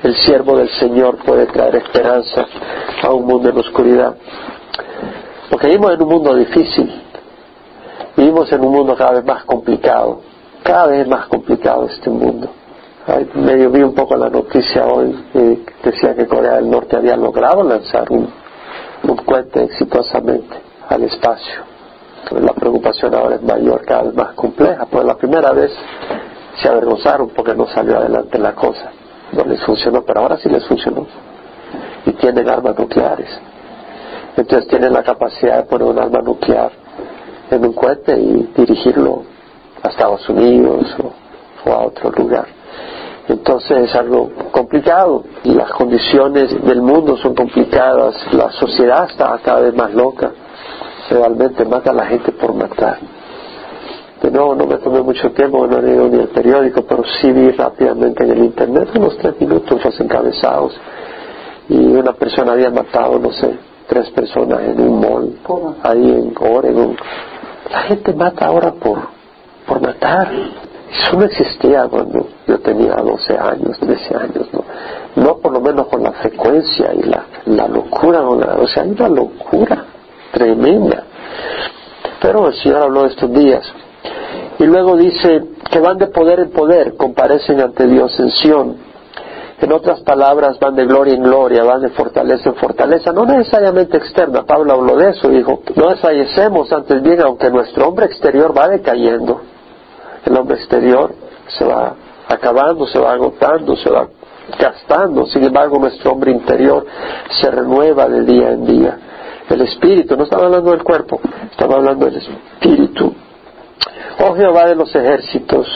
el 0.03 0.15
siervo 0.15 0.57
del 0.57 0.69
Señor 0.69 1.17
puede 1.17 1.45
traer 1.47 1.75
esperanza 1.75 2.45
a 3.03 3.13
un 3.13 3.25
mundo 3.25 3.49
en 3.49 3.57
oscuridad. 3.57 4.15
Porque 5.49 5.67
vivimos 5.67 5.93
en 5.93 6.03
un 6.03 6.09
mundo 6.09 6.35
difícil, 6.35 7.01
vivimos 8.15 8.51
en 8.51 8.61
un 8.63 8.71
mundo 8.71 8.95
cada 8.95 9.11
vez 9.11 9.25
más 9.25 9.43
complicado, 9.43 10.21
cada 10.63 10.87
vez 10.87 11.07
más 11.07 11.27
complicado 11.27 11.87
este 11.87 12.09
mundo. 12.09 12.49
medio 13.35 13.69
vi 13.71 13.81
un 13.81 13.93
poco 13.93 14.15
la 14.15 14.29
noticia 14.29 14.85
hoy, 14.85 15.15
eh, 15.33 15.65
decía 15.83 16.15
que 16.15 16.27
Corea 16.27 16.55
del 16.55 16.69
Norte 16.69 16.95
había 16.95 17.17
logrado 17.17 17.63
lanzar 17.63 18.09
un 18.11 18.38
un 19.03 19.15
cohete 19.17 19.63
exitosamente 19.63 20.55
al 20.87 21.03
espacio. 21.03 21.63
la 22.31 22.53
preocupación 22.53 23.15
ahora 23.15 23.35
es 23.35 23.41
mayor, 23.41 23.85
cada 23.85 24.03
vez 24.03 24.15
más 24.15 24.33
compleja. 24.33 24.85
Por 24.85 25.05
la 25.05 25.15
primera 25.15 25.51
vez 25.51 25.71
se 26.61 26.67
avergonzaron 26.67 27.29
porque 27.29 27.55
no 27.55 27.67
salió 27.67 27.97
adelante 27.97 28.37
la 28.37 28.53
cosa. 28.53 28.91
No 29.31 29.43
les 29.45 29.61
funcionó, 29.63 30.01
pero 30.03 30.21
ahora 30.21 30.37
sí 30.37 30.49
les 30.49 30.65
funcionó. 30.65 31.07
Y 32.05 32.13
tienen 32.13 32.49
armas 32.49 32.77
nucleares. 32.77 33.29
Entonces 34.35 34.67
tienen 34.67 34.93
la 34.93 35.03
capacidad 35.03 35.57
de 35.57 35.63
poner 35.63 35.87
un 35.87 35.99
arma 35.99 36.21
nuclear 36.21 36.71
en 37.51 37.65
un 37.65 37.73
cohete 37.73 38.17
y 38.19 38.51
dirigirlo 38.55 39.23
a 39.83 39.89
Estados 39.89 40.27
Unidos 40.29 40.95
o 41.65 41.71
a 41.71 41.85
otro 41.85 42.11
lugar. 42.11 42.58
Entonces 43.29 43.89
es 43.89 43.95
algo 43.95 44.31
complicado 44.51 45.23
y 45.43 45.53
las 45.53 45.71
condiciones 45.73 46.49
del 46.65 46.81
mundo 46.81 47.15
son 47.17 47.35
complicadas, 47.35 48.15
la 48.33 48.51
sociedad 48.53 49.07
está 49.07 49.39
cada 49.43 49.61
vez 49.61 49.75
más 49.75 49.93
loca, 49.93 50.31
realmente 51.11 51.63
mata 51.63 51.91
a 51.91 51.93
la 51.93 52.07
gente 52.07 52.31
por 52.31 52.55
matar. 52.55 52.97
De 54.19 54.31
nuevo, 54.31 54.55
no 54.55 54.65
me 54.65 54.77
tomé 54.77 55.01
mucho 55.01 55.31
tiempo, 55.31 55.67
no 55.67 55.79
leído 55.79 56.09
ni 56.09 56.17
el 56.17 56.29
periódico, 56.29 56.81
pero 56.81 57.03
sí 57.21 57.31
vi 57.31 57.51
rápidamente 57.51 58.23
en 58.23 58.31
el 58.31 58.45
internet, 58.45 58.89
unos 58.95 59.15
tres 59.19 59.39
minutos 59.39 59.85
los 59.85 59.99
encabezados, 59.99 60.75
y 61.69 61.77
una 61.77 62.13
persona 62.13 62.53
había 62.53 62.71
matado, 62.71 63.19
no 63.19 63.31
sé, 63.31 63.57
tres 63.87 64.09
personas 64.09 64.61
en 64.61 64.81
un 64.81 64.99
mall, 64.99 65.37
ahí 65.83 66.09
en 66.09 66.33
Oregon. 66.35 66.97
La 67.71 67.79
gente 67.81 68.11
mata 68.13 68.47
ahora 68.47 68.71
por, 68.71 68.99
por 69.67 69.79
matar. 69.81 70.31
Eso 70.91 71.17
no 71.17 71.25
existía 71.25 71.87
cuando 71.87 72.27
yo 72.47 72.59
tenía 72.59 72.95
12 72.95 73.37
años, 73.37 73.77
13 73.79 74.15
años, 74.15 74.49
¿no? 74.51 74.63
No 75.15 75.37
por 75.37 75.53
lo 75.53 75.61
menos 75.61 75.87
con 75.87 76.01
la 76.01 76.11
frecuencia 76.13 76.93
y 76.93 77.03
la, 77.03 77.25
la 77.45 77.67
locura, 77.67 78.21
o 78.21 78.67
sea, 78.67 78.83
hay 78.83 78.91
una 78.91 79.09
locura 79.09 79.85
tremenda. 80.31 81.03
Pero 82.21 82.47
el 82.47 82.55
Señor 82.55 82.83
habló 82.83 83.03
de 83.03 83.09
estos 83.09 83.31
días. 83.31 83.71
Y 84.57 84.65
luego 84.65 84.97
dice 84.97 85.43
que 85.69 85.79
van 85.79 85.97
de 85.97 86.07
poder 86.07 86.39
en 86.39 86.51
poder, 86.51 86.95
comparecen 86.95 87.61
ante 87.61 87.85
Dios 87.85 88.19
en 88.19 88.31
Sión. 88.31 88.77
En 89.61 89.71
otras 89.71 90.01
palabras, 90.01 90.57
van 90.59 90.75
de 90.75 90.85
gloria 90.85 91.13
en 91.13 91.23
gloria, 91.23 91.63
van 91.63 91.81
de 91.81 91.89
fortaleza 91.89 92.49
en 92.49 92.55
fortaleza, 92.55 93.11
no 93.11 93.25
necesariamente 93.25 93.97
externa. 93.97 94.43
Pablo 94.43 94.73
habló 94.73 94.95
de 94.95 95.09
eso, 95.11 95.29
dijo, 95.29 95.61
no 95.75 95.89
desfallecemos 95.89 96.71
antes 96.71 97.01
bien, 97.01 97.21
aunque 97.21 97.49
nuestro 97.51 97.87
hombre 97.87 98.05
exterior 98.05 98.57
va 98.57 98.69
decayendo 98.69 99.41
el 100.25 100.37
hombre 100.37 100.57
exterior 100.57 101.13
se 101.47 101.65
va 101.65 101.95
acabando, 102.27 102.85
se 102.87 102.99
va 102.99 103.13
agotando, 103.13 103.75
se 103.75 103.89
va 103.89 104.07
gastando. 104.59 105.25
Sin 105.25 105.43
embargo, 105.43 105.79
nuestro 105.79 106.11
hombre 106.11 106.31
interior 106.31 106.85
se 107.29 107.49
renueva 107.51 108.07
de 108.07 108.23
día 108.23 108.51
en 108.51 108.65
día. 108.65 108.99
El 109.49 109.61
espíritu, 109.61 110.15
no 110.15 110.23
estaba 110.23 110.45
hablando 110.45 110.71
del 110.71 110.83
cuerpo, 110.83 111.19
estaba 111.51 111.75
hablando 111.75 112.05
del 112.05 112.17
espíritu. 112.17 113.13
Oh 114.19 114.35
Jehová 114.35 114.67
de 114.67 114.75
los 114.75 114.93
ejércitos, 114.93 115.67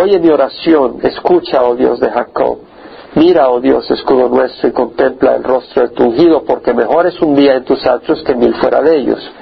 Oye 0.00 0.18
mi 0.20 0.30
oración, 0.30 0.98
escucha, 1.02 1.62
oh 1.64 1.74
Dios 1.74 2.00
de 2.00 2.10
Jacob. 2.10 2.58
Mira, 3.14 3.50
oh 3.50 3.60
Dios, 3.60 3.90
escudo 3.90 4.28
nuestro, 4.28 4.68
y 4.68 4.72
contempla 4.72 5.34
el 5.34 5.44
rostro 5.44 5.82
de 5.82 5.88
tu 5.90 6.04
ungido, 6.04 6.44
porque 6.44 6.72
mejor 6.72 7.06
es 7.06 7.20
un 7.20 7.34
día 7.34 7.56
en 7.56 7.64
tus 7.64 7.86
atrios 7.86 8.22
que 8.22 8.34
mil 8.34 8.54
fuera 8.54 8.80
de 8.80 8.96
ellos. 8.96 9.32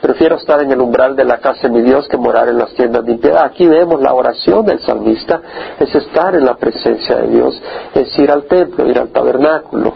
Prefiero 0.00 0.36
estar 0.36 0.62
en 0.62 0.72
el 0.72 0.80
umbral 0.80 1.14
de 1.14 1.24
la 1.24 1.38
casa 1.38 1.68
de 1.68 1.70
mi 1.70 1.82
Dios 1.82 2.08
que 2.08 2.16
morar 2.16 2.48
en 2.48 2.58
las 2.58 2.72
tiendas 2.74 3.04
de 3.04 3.12
impiedad. 3.12 3.44
Aquí 3.44 3.66
vemos 3.66 4.00
la 4.00 4.14
oración 4.14 4.66
del 4.66 4.80
salmista, 4.80 5.40
es 5.78 5.94
estar 5.94 6.34
en 6.34 6.44
la 6.44 6.56
presencia 6.56 7.16
de 7.16 7.28
Dios, 7.28 7.60
es 7.94 8.18
ir 8.18 8.30
al 8.30 8.44
templo, 8.44 8.88
ir 8.88 8.98
al 8.98 9.08
tabernáculo. 9.08 9.94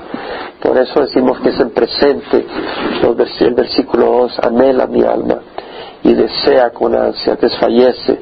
Por 0.63 0.79
eso 0.79 1.01
decimos 1.01 1.41
que 1.41 1.51
es 1.51 1.61
en 1.61 1.71
presente. 1.71 2.47
El 3.41 3.55
versículo 3.55 4.07
2, 4.07 4.39
anhela 4.41 4.87
mi 4.87 5.03
alma 5.03 5.41
y 6.03 6.15
desea 6.15 6.71
con 6.71 6.95
ansia, 6.95 7.37
desfallece 7.37 8.19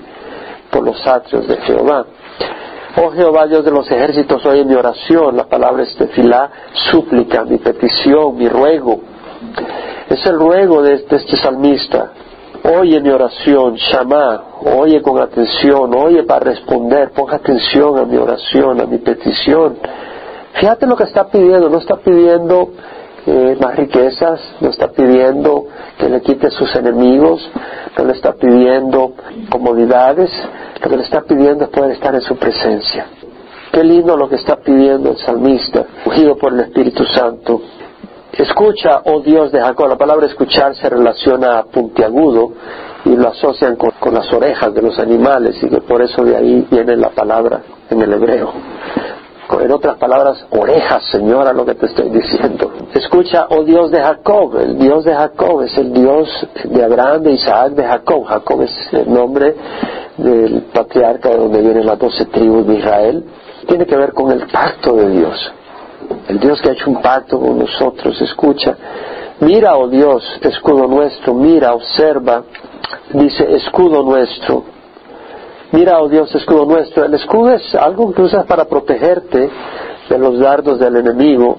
por 0.70 0.84
los 0.84 1.06
atrios 1.06 1.46
de 1.46 1.56
Jehová. 1.58 2.06
Oh 2.96 3.10
Jehová, 3.10 3.46
Dios 3.46 3.64
de 3.64 3.70
los 3.70 3.90
ejércitos, 3.90 4.44
oye 4.46 4.64
mi 4.64 4.74
oración, 4.74 5.36
la 5.36 5.44
palabra 5.44 5.82
es 5.82 5.96
tefilá, 5.96 6.50
súplica, 6.90 7.44
mi 7.44 7.58
petición, 7.58 8.36
mi 8.36 8.48
ruego. 8.48 9.00
Es 10.08 10.24
el 10.26 10.38
ruego 10.38 10.82
de, 10.82 10.94
este 10.94 11.36
salmista. 11.36 12.12
Oye 12.78 13.00
mi 13.00 13.10
oración, 13.10 13.74
Shama, 13.74 14.42
oye 14.78 15.02
con 15.02 15.20
atención, 15.20 15.94
oye 15.94 16.22
para 16.22 16.46
responder, 16.46 17.10
ponga 17.10 17.36
atención 17.36 17.98
a 17.98 18.04
mi 18.04 18.16
oración, 18.16 18.80
a 18.80 18.86
mi 18.86 18.98
petición. 18.98 19.76
Fíjate 20.54 20.86
lo 20.86 20.96
que 20.96 21.04
está 21.04 21.28
pidiendo, 21.28 21.68
no 21.68 21.78
está 21.78 21.96
pidiendo 21.96 22.70
eh, 23.26 23.56
más 23.60 23.76
riquezas, 23.76 24.40
no 24.60 24.70
está 24.70 24.88
pidiendo 24.88 25.66
que 25.98 26.08
le 26.08 26.20
quite 26.20 26.50
sus 26.50 26.74
enemigos, 26.76 27.50
no 27.96 28.04
le 28.04 28.12
está 28.12 28.34
pidiendo 28.34 29.12
comodidades, 29.50 30.30
lo 30.82 30.90
que 30.90 30.96
le 30.96 31.02
está 31.02 31.22
pidiendo 31.22 31.64
es 31.64 31.70
poder 31.70 31.92
estar 31.92 32.14
en 32.14 32.20
su 32.22 32.36
presencia. 32.36 33.06
Qué 33.72 33.82
lindo 33.82 34.16
lo 34.16 34.28
que 34.28 34.36
está 34.36 34.56
pidiendo 34.56 35.10
el 35.10 35.18
salmista, 35.18 35.84
ungido 36.06 36.36
por 36.36 36.52
el 36.52 36.60
Espíritu 36.60 37.04
Santo. 37.06 37.60
Escucha, 38.38 39.02
oh 39.04 39.20
Dios 39.20 39.52
de 39.52 39.60
Jacob. 39.60 39.88
La 39.88 39.96
palabra 39.96 40.26
escuchar 40.26 40.74
se 40.74 40.88
relaciona 40.88 41.58
a 41.58 41.64
puntiagudo 41.64 42.52
y 43.04 43.14
lo 43.14 43.28
asocian 43.28 43.76
con, 43.76 43.92
las 44.12 44.32
orejas 44.32 44.74
de 44.74 44.82
los 44.82 44.98
animales 44.98 45.62
y 45.62 45.68
que 45.68 45.80
por 45.80 46.02
eso 46.02 46.24
de 46.24 46.36
ahí 46.36 46.66
viene 46.68 46.96
la 46.96 47.10
palabra 47.10 47.62
en 47.90 48.02
el 48.02 48.12
hebreo. 48.12 48.52
En 49.60 49.70
otras 49.70 49.98
palabras, 49.98 50.44
orejas, 50.50 51.04
Señora, 51.12 51.52
lo 51.52 51.64
que 51.64 51.74
te 51.74 51.86
estoy 51.86 52.10
diciendo. 52.10 52.72
Escucha, 52.92 53.46
oh 53.50 53.62
Dios 53.62 53.90
de 53.92 54.02
Jacob. 54.02 54.56
El 54.58 54.78
Dios 54.78 55.04
de 55.04 55.14
Jacob 55.14 55.62
es 55.62 55.78
el 55.78 55.92
Dios 55.92 56.28
de 56.64 56.82
Abraham, 56.82 57.22
de 57.22 57.32
Isaac, 57.32 57.72
de 57.72 57.84
Jacob. 57.84 58.24
Jacob 58.24 58.62
es 58.62 58.72
el 58.92 59.12
nombre 59.12 59.54
del 60.16 60.62
patriarca 60.72 61.28
de 61.28 61.36
donde 61.36 61.60
vienen 61.60 61.86
las 61.86 61.98
doce 61.98 62.24
tribus 62.26 62.66
de 62.66 62.74
Israel. 62.74 63.24
Tiene 63.68 63.86
que 63.86 63.96
ver 63.96 64.12
con 64.12 64.32
el 64.32 64.46
pacto 64.48 64.96
de 64.96 65.08
Dios. 65.10 65.52
El 66.28 66.38
Dios 66.38 66.60
que 66.60 66.70
ha 66.70 66.72
hecho 66.72 66.90
un 66.90 67.00
pacto 67.00 67.38
con 67.38 67.58
nosotros. 67.58 68.20
Escucha, 68.20 68.76
mira, 69.40 69.76
oh 69.76 69.88
Dios, 69.88 70.22
escudo 70.40 70.86
nuestro, 70.86 71.34
mira, 71.34 71.74
observa. 71.74 72.44
Dice, 73.12 73.54
escudo 73.54 74.02
nuestro 74.02 74.64
Mira, 75.74 76.00
oh 76.00 76.08
Dios, 76.08 76.32
escudo 76.32 76.66
nuestro. 76.66 77.04
El 77.04 77.14
escudo 77.14 77.50
es 77.50 77.74
algo 77.74 78.12
que 78.12 78.22
usas 78.22 78.46
para 78.46 78.66
protegerte 78.66 79.50
de 80.08 80.18
los 80.18 80.38
dardos 80.38 80.78
del 80.78 80.94
enemigo. 80.94 81.58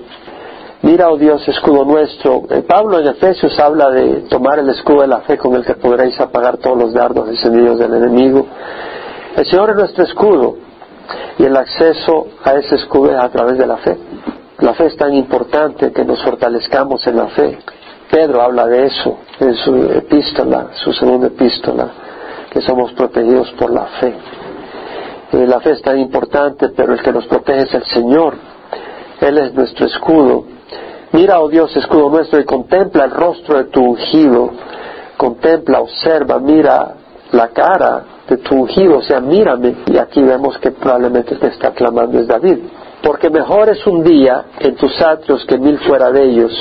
Mira, 0.84 1.10
oh 1.10 1.18
Dios, 1.18 1.46
escudo 1.50 1.84
nuestro. 1.84 2.44
Eh, 2.50 2.62
Pablo 2.62 2.98
en 2.98 3.08
Efesios 3.08 3.60
habla 3.60 3.90
de 3.90 4.22
tomar 4.30 4.60
el 4.60 4.70
escudo 4.70 5.02
de 5.02 5.08
la 5.08 5.20
fe 5.20 5.38
con 5.38 5.54
el 5.56 5.66
que 5.66 5.74
podréis 5.74 6.18
apagar 6.22 6.56
todos 6.60 6.78
los 6.78 6.94
dardos 6.94 7.28
encendidos 7.28 7.78
del 7.78 7.94
enemigo. 7.94 8.46
El 9.36 9.46
Señor 9.48 9.72
es 9.72 9.76
nuestro 9.76 10.06
escudo 10.06 10.56
y 11.38 11.44
el 11.44 11.58
acceso 11.58 12.28
a 12.42 12.54
ese 12.54 12.76
escudo 12.76 13.12
es 13.12 13.18
a 13.18 13.28
través 13.28 13.58
de 13.58 13.68
la 13.68 13.76
fe. 13.76 13.98
La 14.60 14.74
fe 14.74 14.86
es 14.86 14.98
tan 14.98 15.13
importante 15.13 15.91
que 15.91 16.06
nos 16.06 16.24
fortalezcamos 16.24 17.06
en 17.08 17.18
la 17.18 17.28
fe. 17.28 17.58
Pedro 18.10 18.41
habla 18.41 18.68
de 18.68 18.86
eso 18.86 19.18
en 19.39 19.54
su 19.56 19.76
epístola, 19.76 20.70
su 20.76 20.94
segunda 20.94 21.28
epístola 21.28 21.91
que 22.56 22.62
somos 22.62 22.94
protegidos 22.94 23.52
por 23.60 23.70
la 23.70 23.86
fe. 24.00 24.15
Eh, 25.34 25.46
la 25.46 25.60
fe 25.60 25.72
es 25.72 25.82
tan 25.82 26.00
importante, 26.00 26.70
pero 26.70 26.94
el 26.94 27.02
que 27.02 27.12
nos 27.12 27.28
protege 27.28 27.63
es 27.63 27.74
el 27.74 27.84
Señor. 27.84 28.36
Él 29.20 29.38
es 29.39 29.54
nuestro 29.54 29.88
escudo. 29.88 30.46
Mira, 31.12 31.41
oh 31.41 31.50
Dios, 31.50 31.76
escudo 31.76 32.10
nuestro, 32.10 32.39
y 32.39 32.46
contempla 32.46 33.04
el 33.04 33.12
rostro 33.12 33.58
de 33.58 33.65
tu 33.65 33.84
ungido. 33.84 34.52
Contempla, 35.18 35.82
observa, 35.82 36.39
mira 36.39 36.94
la 37.34 37.50
cara 37.50 38.04
de 38.26 38.38
tu 38.38 38.56
ungido, 38.56 39.00
o 39.00 39.02
sea, 39.02 39.20
mírame. 39.20 39.76
Y 39.88 39.98
aquí 39.98 40.22
vemos 40.22 40.58
que 40.60 40.72
probablemente 40.72 41.36
te 41.36 41.48
está 41.48 41.72
clamando 41.72 42.20
es 42.20 42.28
David. 42.28 42.60
Porque 43.06 43.30
mejor 43.30 43.70
es 43.70 43.86
un 43.86 44.04
día 44.04 44.46
en 44.58 44.76
tus 44.76 45.00
atrios 45.00 45.46
que 45.46 45.60
mil 45.60 45.78
fuera 45.78 46.12
de 46.12 46.24
ellos. 46.24 46.52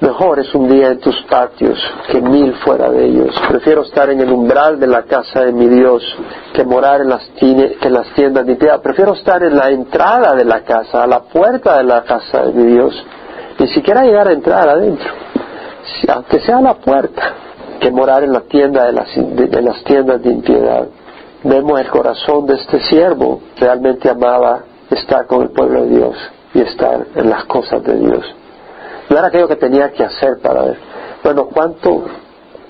Mejor 0.00 0.40
es 0.40 0.52
un 0.52 0.68
día 0.68 0.88
en 0.88 0.98
tus 0.98 1.14
patios 1.30 1.78
que 2.10 2.20
mil 2.20 2.52
fuera 2.64 2.90
de 2.90 3.04
ellos. 3.04 3.32
Prefiero 3.48 3.82
estar 3.82 4.10
en 4.10 4.20
el 4.20 4.32
umbral 4.32 4.80
de 4.80 4.88
la 4.88 5.04
casa 5.04 5.44
de 5.44 5.52
mi 5.52 5.68
Dios 5.68 6.02
que 6.52 6.64
morar 6.64 7.02
en 7.02 7.10
las, 7.10 7.30
en 7.40 7.92
las 7.92 8.08
tiendas 8.14 8.44
de 8.44 8.56
piedad. 8.56 8.82
Prefiero 8.82 9.12
estar 9.12 9.40
en 9.44 9.56
la 9.56 9.70
entrada 9.70 10.34
de 10.34 10.44
la 10.44 10.62
casa, 10.62 11.04
a 11.04 11.06
la 11.06 11.20
puerta 11.20 11.78
de 11.78 11.84
la 11.84 12.02
casa 12.02 12.42
de 12.46 12.52
mi 12.54 12.72
Dios. 12.72 13.06
Ni 13.60 13.68
siquiera 13.68 14.02
llegar 14.02 14.26
a 14.26 14.32
entrar 14.32 14.68
adentro, 14.68 15.12
aunque 16.12 16.40
sea 16.40 16.60
la 16.60 16.74
puerta, 16.74 17.22
que 17.78 17.92
morar 17.92 18.24
en 18.24 18.32
la 18.32 18.40
tienda 18.40 18.84
de 18.84 18.92
las, 18.94 19.08
de 19.14 19.62
las 19.62 19.84
tiendas 19.84 20.20
de 20.24 20.30
impiedad. 20.30 20.88
Vemos 21.44 21.80
el 21.80 21.88
corazón 21.88 22.46
de 22.46 22.54
este 22.54 22.80
siervo, 22.80 23.42
realmente 23.60 24.10
amaba 24.10 24.62
estar 24.90 25.26
con 25.26 25.42
el 25.42 25.50
pueblo 25.50 25.82
de 25.82 25.88
Dios 25.88 26.16
y 26.54 26.60
estar 26.60 27.06
en 27.14 27.30
las 27.30 27.44
cosas 27.44 27.82
de 27.84 27.96
Dios. 27.96 28.24
No 29.08 29.18
era 29.18 29.28
aquello 29.28 29.48
que 29.48 29.56
tenía 29.56 29.90
que 29.92 30.04
hacer 30.04 30.38
para 30.42 30.62
ver. 30.62 30.78
Bueno, 31.22 31.46
¿cuánto, 31.46 32.04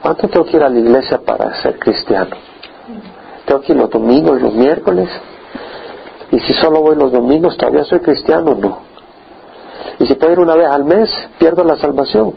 ¿cuánto 0.00 0.28
tengo 0.28 0.46
que 0.46 0.56
ir 0.56 0.62
a 0.62 0.68
la 0.68 0.78
iglesia 0.78 1.18
para 1.18 1.60
ser 1.62 1.78
cristiano? 1.78 2.36
¿Tengo 3.44 3.60
que 3.60 3.72
ir 3.72 3.78
los 3.78 3.90
domingos 3.90 4.38
y 4.38 4.42
los 4.42 4.54
miércoles? 4.54 5.08
Y 6.30 6.38
si 6.40 6.52
solo 6.54 6.80
voy 6.80 6.96
los 6.96 7.10
domingos, 7.10 7.56
¿todavía 7.56 7.84
soy 7.84 8.00
cristiano? 8.00 8.54
No. 8.54 8.78
Y 9.98 10.06
si 10.06 10.14
puedo 10.14 10.32
ir 10.32 10.38
una 10.40 10.54
vez 10.54 10.68
al 10.68 10.84
mes, 10.84 11.10
pierdo 11.38 11.64
la 11.64 11.76
salvación. 11.76 12.34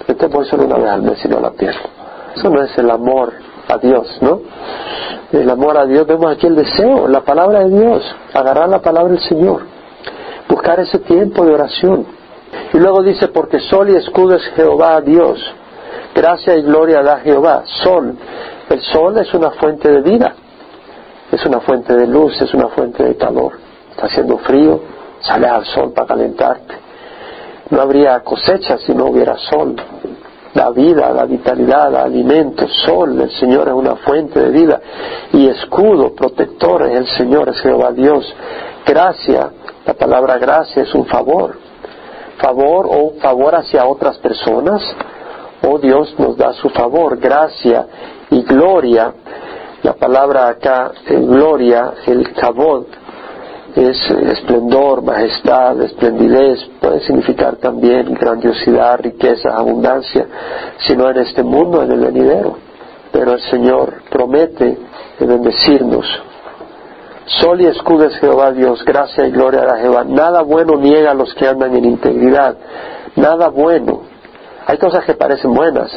Entonces 0.00 0.30
voy 0.30 0.46
solo 0.46 0.64
una 0.64 0.76
vez 0.76 0.90
al 0.90 1.02
mes 1.02 1.24
y 1.24 1.28
no 1.28 1.40
la 1.40 1.50
pierdo. 1.50 1.80
Eso 2.36 2.50
no 2.50 2.62
es 2.62 2.76
el 2.76 2.90
amor 2.90 3.32
a 3.74 3.78
Dios, 3.78 4.18
¿no? 4.20 4.40
El 5.32 5.48
amor 5.50 5.76
a 5.76 5.86
Dios, 5.86 6.06
vemos 6.06 6.30
aquí 6.30 6.46
el 6.46 6.56
deseo, 6.56 7.08
la 7.08 7.20
palabra 7.22 7.60
de 7.64 7.70
Dios, 7.70 8.02
agarrar 8.32 8.68
la 8.68 8.80
palabra 8.80 9.12
del 9.12 9.22
Señor, 9.22 9.62
buscar 10.48 10.80
ese 10.80 10.98
tiempo 11.00 11.44
de 11.44 11.54
oración. 11.54 12.06
Y 12.72 12.78
luego 12.78 13.02
dice, 13.02 13.28
porque 13.28 13.58
sol 13.58 13.90
y 13.90 13.96
escudo 13.96 14.36
es 14.36 14.42
Jehová 14.54 15.00
Dios. 15.00 15.40
Gracia 16.14 16.56
y 16.56 16.62
gloria 16.62 17.02
da 17.02 17.18
Jehová. 17.18 17.64
Sol. 17.82 18.16
El 18.70 18.80
sol 18.80 19.18
es 19.18 19.32
una 19.34 19.50
fuente 19.50 19.90
de 19.90 20.00
vida. 20.00 20.34
Es 21.32 21.44
una 21.46 21.60
fuente 21.60 21.96
de 21.96 22.06
luz, 22.06 22.40
es 22.40 22.54
una 22.54 22.68
fuente 22.68 23.02
de 23.02 23.16
calor. 23.16 23.54
Está 23.90 24.06
haciendo 24.06 24.38
frío, 24.38 24.80
sale 25.20 25.48
al 25.48 25.64
sol 25.64 25.92
para 25.92 26.06
calentarte. 26.06 26.74
No 27.70 27.80
habría 27.80 28.20
cosecha 28.20 28.78
si 28.78 28.94
no 28.94 29.06
hubiera 29.06 29.36
sol. 29.36 29.74
La 30.54 30.70
vida, 30.70 31.12
la 31.12 31.24
vitalidad, 31.24 31.94
alimento, 31.96 32.66
sol, 32.86 33.20
el 33.20 33.30
Señor 33.30 33.68
es 33.68 33.74
una 33.74 33.96
fuente 33.96 34.38
de 34.38 34.50
vida. 34.50 34.80
Y 35.32 35.48
escudo, 35.48 36.14
protector 36.14 36.86
es 36.86 36.96
el 36.96 37.06
Señor, 37.08 37.48
es 37.48 37.60
Jehová 37.60 37.92
Dios. 37.92 38.24
Gracia, 38.86 39.50
la 39.84 39.94
palabra 39.94 40.38
gracia 40.38 40.82
es 40.82 40.94
un 40.94 41.06
favor 41.06 41.56
favor 42.38 42.86
o 42.90 43.14
favor 43.20 43.54
hacia 43.54 43.86
otras 43.86 44.18
personas, 44.18 44.82
o 45.62 45.78
Dios 45.78 46.14
nos 46.18 46.36
da 46.36 46.52
su 46.52 46.68
favor, 46.70 47.18
gracia 47.18 47.86
y 48.30 48.42
gloria. 48.42 49.14
La 49.82 49.94
palabra 49.94 50.48
acá, 50.48 50.92
eh, 51.06 51.16
gloria, 51.20 51.94
el 52.06 52.32
kabod, 52.32 52.86
es 53.74 54.10
esplendor, 54.10 55.02
majestad, 55.02 55.80
esplendidez, 55.82 56.64
puede 56.80 57.00
significar 57.00 57.56
también 57.56 58.14
grandiosidad, 58.14 59.00
riqueza, 59.00 59.56
abundancia, 59.56 60.26
sino 60.86 61.10
en 61.10 61.18
este 61.18 61.42
mundo, 61.42 61.82
en 61.82 61.92
el 61.92 62.00
venidero. 62.00 62.56
Pero 63.12 63.32
el 63.32 63.40
Señor 63.40 64.02
promete 64.10 64.78
bendecirnos 65.18 66.06
Sol 67.26 67.60
y 67.60 67.66
escudo 67.66 68.04
es 68.04 68.16
Jehová 68.16 68.52
Dios, 68.52 68.84
gracia 68.84 69.26
y 69.26 69.30
gloria 69.30 69.62
a 69.62 69.78
Jehová. 69.78 70.04
Nada 70.04 70.42
bueno 70.42 70.76
niega 70.76 71.12
a 71.12 71.14
los 71.14 71.32
que 71.34 71.48
andan 71.48 71.74
en 71.74 71.84
integridad. 71.84 72.56
Nada 73.16 73.48
bueno. 73.48 74.02
Hay 74.66 74.76
cosas 74.76 75.04
que 75.04 75.14
parecen 75.14 75.54
buenas. 75.54 75.90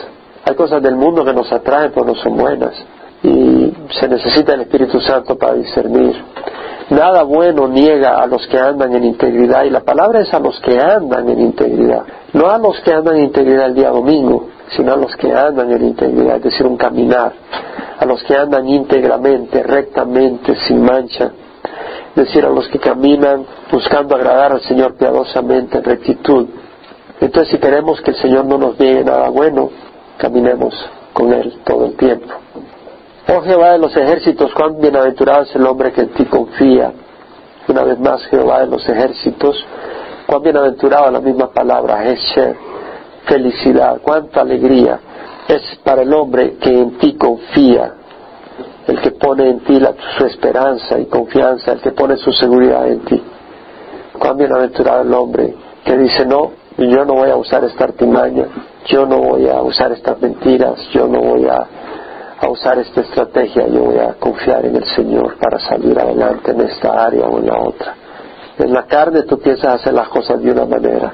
Hay 0.45 0.55
cosas 0.55 0.81
del 0.81 0.95
mundo 0.95 1.25
que 1.25 1.33
nos 1.33 1.51
atraen 1.51 1.91
pero 1.93 2.05
no 2.05 2.15
son 2.15 2.37
buenas. 2.37 2.73
Se 3.99 4.07
necesita 4.07 4.53
el 4.53 4.61
Espíritu 4.61 4.99
Santo 5.01 5.37
para 5.37 5.53
discernir. 5.53 6.15
Nada 6.89 7.23
bueno 7.23 7.67
niega 7.67 8.17
a 8.17 8.27
los 8.27 8.47
que 8.47 8.57
andan 8.57 8.95
en 8.95 9.03
integridad. 9.03 9.65
Y 9.65 9.69
la 9.69 9.81
palabra 9.81 10.21
es 10.21 10.33
a 10.33 10.39
los 10.39 10.59
que 10.61 10.79
andan 10.79 11.29
en 11.29 11.39
integridad. 11.39 12.03
No 12.33 12.49
a 12.49 12.57
los 12.57 12.79
que 12.81 12.93
andan 12.93 13.17
en 13.17 13.25
integridad 13.25 13.67
el 13.67 13.75
día 13.75 13.89
domingo, 13.89 14.49
sino 14.75 14.93
a 14.93 14.97
los 14.97 15.15
que 15.15 15.31
andan 15.33 15.71
en 15.71 15.83
integridad, 15.83 16.37
es 16.37 16.43
decir, 16.43 16.65
un 16.65 16.77
caminar 16.77 17.33
a 17.99 18.05
los 18.05 18.21
que 18.23 18.35
andan 18.35 18.67
íntegramente, 18.67 19.63
rectamente, 19.63 20.55
sin 20.67 20.83
mancha, 20.83 21.31
es 22.09 22.15
decir, 22.15 22.45
a 22.45 22.49
los 22.49 22.67
que 22.67 22.79
caminan 22.79 23.45
buscando 23.71 24.15
agradar 24.15 24.51
al 24.51 24.61
Señor 24.61 24.95
piadosamente 24.95 25.77
en 25.77 25.83
rectitud. 25.83 26.47
Entonces, 27.19 27.51
si 27.51 27.57
queremos 27.59 28.01
que 28.01 28.11
el 28.11 28.17
Señor 28.17 28.45
no 28.45 28.57
nos 28.57 28.77
dé 28.77 29.03
nada 29.03 29.29
bueno, 29.29 29.69
caminemos 30.17 30.73
con 31.13 31.33
Él 31.33 31.59
todo 31.63 31.85
el 31.85 31.95
tiempo. 31.95 32.33
Oh 33.29 33.41
Jehová 33.41 33.73
de 33.73 33.79
los 33.79 33.95
ejércitos, 33.95 34.53
cuán 34.53 34.79
bienaventurado 34.79 35.43
es 35.43 35.55
el 35.55 35.65
hombre 35.65 35.91
que 35.91 36.01
en 36.01 36.09
ti 36.09 36.25
confía. 36.25 36.93
Una 37.67 37.83
vez 37.83 37.99
más, 37.99 38.25
Jehová 38.27 38.61
de 38.61 38.67
los 38.67 38.87
ejércitos, 38.87 39.65
cuán 40.25 40.41
bienaventurado 40.43 41.11
la 41.11 41.19
misma 41.19 41.51
palabra, 41.51 42.03
ser 42.33 42.55
felicidad, 43.25 43.99
cuánta 44.01 44.41
alegría 44.41 44.99
es 45.47 45.61
para 45.83 46.03
el 46.03 46.13
hombre 46.13 46.55
que 46.57 46.69
en 46.69 46.97
ti 46.97 47.15
confía, 47.15 47.93
el 48.87 49.01
que 49.01 49.11
pone 49.11 49.49
en 49.49 49.59
ti 49.59 49.81
su 50.17 50.25
esperanza 50.25 50.97
y 50.97 51.05
confianza, 51.05 51.73
el 51.73 51.81
que 51.81 51.91
pone 51.91 52.15
su 52.17 52.31
seguridad 52.31 52.87
en 52.87 52.99
ti. 53.01 53.21
Cuán 54.17 54.37
bienaventurado 54.37 55.01
el 55.01 55.13
hombre 55.13 55.53
que 55.83 55.97
dice, 55.97 56.25
no, 56.25 56.51
yo 56.77 57.05
no 57.05 57.15
voy 57.15 57.29
a 57.29 57.35
usar 57.35 57.63
esta 57.65 57.85
artimaña, 57.85 58.45
yo 58.85 59.05
no 59.05 59.19
voy 59.19 59.47
a 59.49 59.61
usar 59.61 59.91
estas 59.91 60.21
mentiras, 60.21 60.79
yo 60.91 61.07
no 61.07 61.19
voy 61.19 61.45
a, 61.47 61.67
usar 62.45 62.77
esta 62.77 63.01
estrategia, 63.01 63.67
yo 63.67 63.85
voy 63.85 63.97
a 63.97 64.13
confiar 64.13 64.65
en 64.65 64.75
el 64.75 64.85
Señor 64.85 65.37
para 65.37 65.59
salir 65.59 65.99
adelante 65.99 66.51
en 66.51 66.61
esta 66.61 67.05
área 67.05 67.25
o 67.25 67.39
en 67.39 67.47
la 67.47 67.59
otra. 67.59 67.95
En 68.59 68.73
la 68.73 68.85
carne 68.85 69.23
tú 69.23 69.39
piensas 69.39 69.75
hacer 69.75 69.93
las 69.93 70.07
cosas 70.09 70.41
de 70.41 70.51
una 70.51 70.65
manera, 70.65 71.13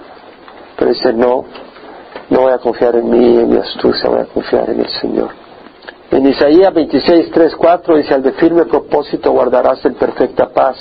pero 0.77 0.91
dice 0.91 1.13
no, 1.13 1.45
no 2.29 2.41
voy 2.41 2.51
a 2.51 2.57
confiar 2.57 2.95
en 2.95 3.09
mí, 3.09 3.37
en 3.39 3.49
mi 3.49 3.57
astucia, 3.57 4.09
voy 4.09 4.21
a 4.21 4.25
confiar 4.25 4.69
en 4.69 4.81
el 4.81 4.89
Señor. 4.89 5.29
En 6.11 6.27
Isaías 6.27 6.73
26, 6.73 7.31
3, 7.31 7.55
4 7.55 7.97
dice, 7.97 8.13
al 8.13 8.21
de 8.21 8.33
firme 8.33 8.65
propósito 8.65 9.31
guardarás 9.31 9.83
en 9.85 9.95
perfecta 9.95 10.49
paz, 10.49 10.77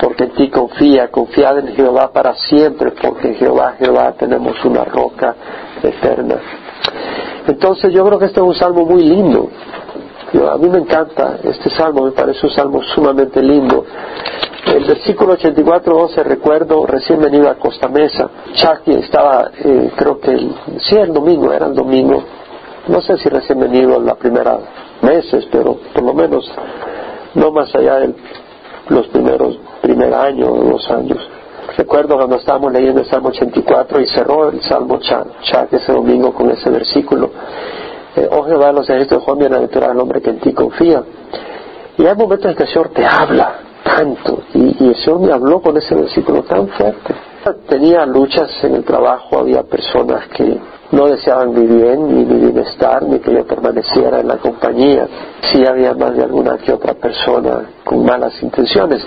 porque 0.00 0.24
en 0.24 0.30
ti 0.30 0.48
confía, 0.48 1.10
confiad 1.10 1.58
en 1.58 1.74
Jehová 1.74 2.10
para 2.12 2.34
siempre, 2.34 2.92
porque 2.92 3.28
en 3.28 3.34
Jehová, 3.34 3.74
Jehová 3.78 4.14
tenemos 4.18 4.64
una 4.64 4.84
roca 4.84 5.34
eterna. 5.82 6.63
Entonces 7.46 7.92
yo 7.92 8.04
creo 8.04 8.18
que 8.18 8.26
este 8.26 8.40
es 8.40 8.46
un 8.46 8.54
salmo 8.54 8.84
muy 8.84 9.02
lindo. 9.02 9.48
a 10.50 10.56
mí 10.56 10.68
me 10.68 10.78
encanta 10.78 11.38
este 11.42 11.70
salmo, 11.70 12.04
me 12.04 12.12
parece 12.12 12.46
un 12.46 12.52
salmo 12.52 12.82
sumamente 12.94 13.42
lindo. 13.42 13.84
El 14.66 14.84
versículo 14.84 15.34
84, 15.34 15.94
12, 15.94 16.22
recuerdo, 16.24 16.86
recién 16.86 17.20
venido 17.20 17.50
a 17.50 17.56
Costa 17.56 17.86
Mesa, 17.88 18.30
Chucky 18.54 18.92
estaba, 18.92 19.50
eh, 19.62 19.92
creo 19.94 20.18
que, 20.18 20.30
el, 20.30 20.54
sí, 20.80 20.96
el 20.96 21.12
domingo, 21.12 21.52
era 21.52 21.66
el 21.66 21.74
domingo, 21.74 22.24
no 22.88 23.02
sé 23.02 23.18
si 23.18 23.28
recién 23.28 23.60
venido 23.60 23.96
en 23.96 24.06
la 24.06 24.14
primera 24.14 24.58
meses, 25.02 25.46
pero 25.52 25.76
por 25.92 26.02
lo 26.02 26.14
menos 26.14 26.50
no 27.34 27.50
más 27.50 27.74
allá 27.74 27.96
de 27.96 28.14
los 28.88 29.06
primeros, 29.08 29.58
primer 29.82 30.14
año 30.14 30.46
o 30.46 30.64
dos 30.64 30.90
años. 30.90 31.18
Recuerdo 31.76 32.16
cuando 32.16 32.36
estábamos 32.36 32.72
leyendo 32.72 33.00
el 33.00 33.06
Salmo 33.06 33.28
84 33.28 34.00
y 34.00 34.06
cerró 34.06 34.50
el 34.50 34.62
Salmo 34.62 34.98
Chuck 34.98 35.72
ese 35.72 35.92
domingo 35.92 36.32
con 36.32 36.50
ese 36.50 36.70
versículo. 36.70 37.30
Eh, 38.16 38.28
oh 38.30 38.44
Jehová, 38.44 38.72
los 38.72 38.88
ejércitos, 38.88 39.24
Juan 39.24 39.38
bienaventurado 39.38 39.92
el 39.92 40.00
hombre 40.00 40.22
que 40.22 40.30
en 40.30 40.38
ti 40.38 40.52
confía. 40.52 41.02
Y 41.98 42.06
hay 42.06 42.14
momentos 42.14 42.50
en 42.50 42.56
que 42.56 42.62
el 42.62 42.68
Señor 42.68 42.88
te 42.90 43.04
habla 43.04 43.54
tanto 43.82 44.42
y, 44.54 44.88
el 44.88 44.96
Señor 44.96 45.20
me 45.20 45.32
habló 45.32 45.60
con 45.60 45.76
ese 45.76 45.94
versículo 45.94 46.42
tan 46.42 46.68
fuerte. 46.68 47.14
Tenía 47.68 48.06
luchas 48.06 48.50
en 48.62 48.76
el 48.76 48.84
trabajo, 48.84 49.38
había 49.38 49.62
personas 49.64 50.28
que 50.28 50.58
no 50.92 51.06
deseaban 51.06 51.52
mi 51.52 51.66
bien, 51.66 52.08
ni 52.08 52.24
mi 52.24 52.40
bienestar, 52.40 53.02
ni 53.02 53.18
que 53.18 53.32
yo 53.32 53.46
permaneciera 53.46 54.20
en 54.20 54.28
la 54.28 54.36
compañía. 54.36 55.06
Sí 55.52 55.64
había 55.66 55.94
más 55.94 56.16
de 56.16 56.22
alguna 56.22 56.56
que 56.58 56.72
otra 56.72 56.94
persona 56.94 57.70
con 57.84 58.04
malas 58.04 58.40
intenciones. 58.42 59.02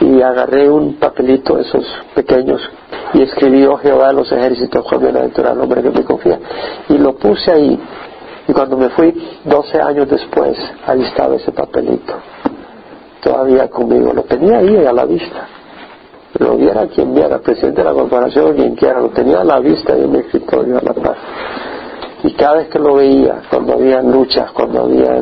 Y 0.00 0.20
agarré 0.22 0.68
un 0.70 0.94
papelito 0.94 1.56
de 1.56 1.62
esos 1.62 1.84
pequeños 2.14 2.60
y 3.14 3.22
escribí, 3.22 3.64
oh 3.66 3.76
Jehová 3.76 4.12
los 4.12 4.30
ejércitos, 4.30 4.84
Juan 4.84 5.02
Bienaventurado, 5.02 5.56
el 5.56 5.60
hombre 5.62 5.82
que 5.82 5.90
me 5.90 6.04
confía. 6.04 6.38
Y 6.88 6.98
lo 6.98 7.14
puse 7.14 7.50
ahí. 7.50 7.78
Y 8.48 8.52
cuando 8.52 8.76
me 8.76 8.88
fui 8.90 9.14
12 9.44 9.80
años 9.80 10.08
después, 10.08 10.56
ahí 10.86 11.02
estaba 11.02 11.36
ese 11.36 11.52
papelito 11.52 12.14
todavía 13.20 13.68
conmigo. 13.68 14.12
Lo 14.12 14.22
tenía 14.22 14.58
ahí 14.58 14.84
a 14.84 14.92
la 14.92 15.04
vista. 15.04 15.48
Lo 16.40 16.56
viera 16.56 16.86
quien 16.86 17.14
viera, 17.14 17.38
presidente 17.38 17.82
de 17.82 17.84
la 17.84 17.92
corporación 17.92 18.52
o 18.52 18.54
quien 18.54 18.74
quiera, 18.74 18.98
lo 18.98 19.10
tenía 19.10 19.42
a 19.42 19.44
la 19.44 19.60
vista 19.60 19.94
en 19.94 20.10
mi 20.10 20.20
escritorio 20.20 20.78
a 20.78 20.80
la 20.80 20.94
paz. 20.94 21.16
Y 22.22 22.32
cada 22.32 22.56
vez 22.56 22.68
que 22.68 22.78
lo 22.78 22.94
veía, 22.94 23.42
cuando 23.50 23.74
había 23.74 24.00
luchas, 24.00 24.50
cuando 24.52 24.84
había 24.84 25.20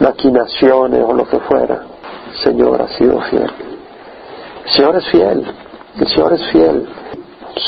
maquinaciones 0.00 1.04
o 1.06 1.12
lo 1.12 1.24
que 1.24 1.38
fuera, 1.38 1.82
el 2.32 2.36
Señor 2.42 2.82
ha 2.82 2.88
sido 2.88 3.20
fiel. 3.20 3.48
El 4.64 4.70
Señor 4.72 4.96
es 4.96 5.06
fiel, 5.06 5.44
el 6.00 6.08
Señor 6.08 6.32
es 6.32 6.46
fiel. 6.50 6.88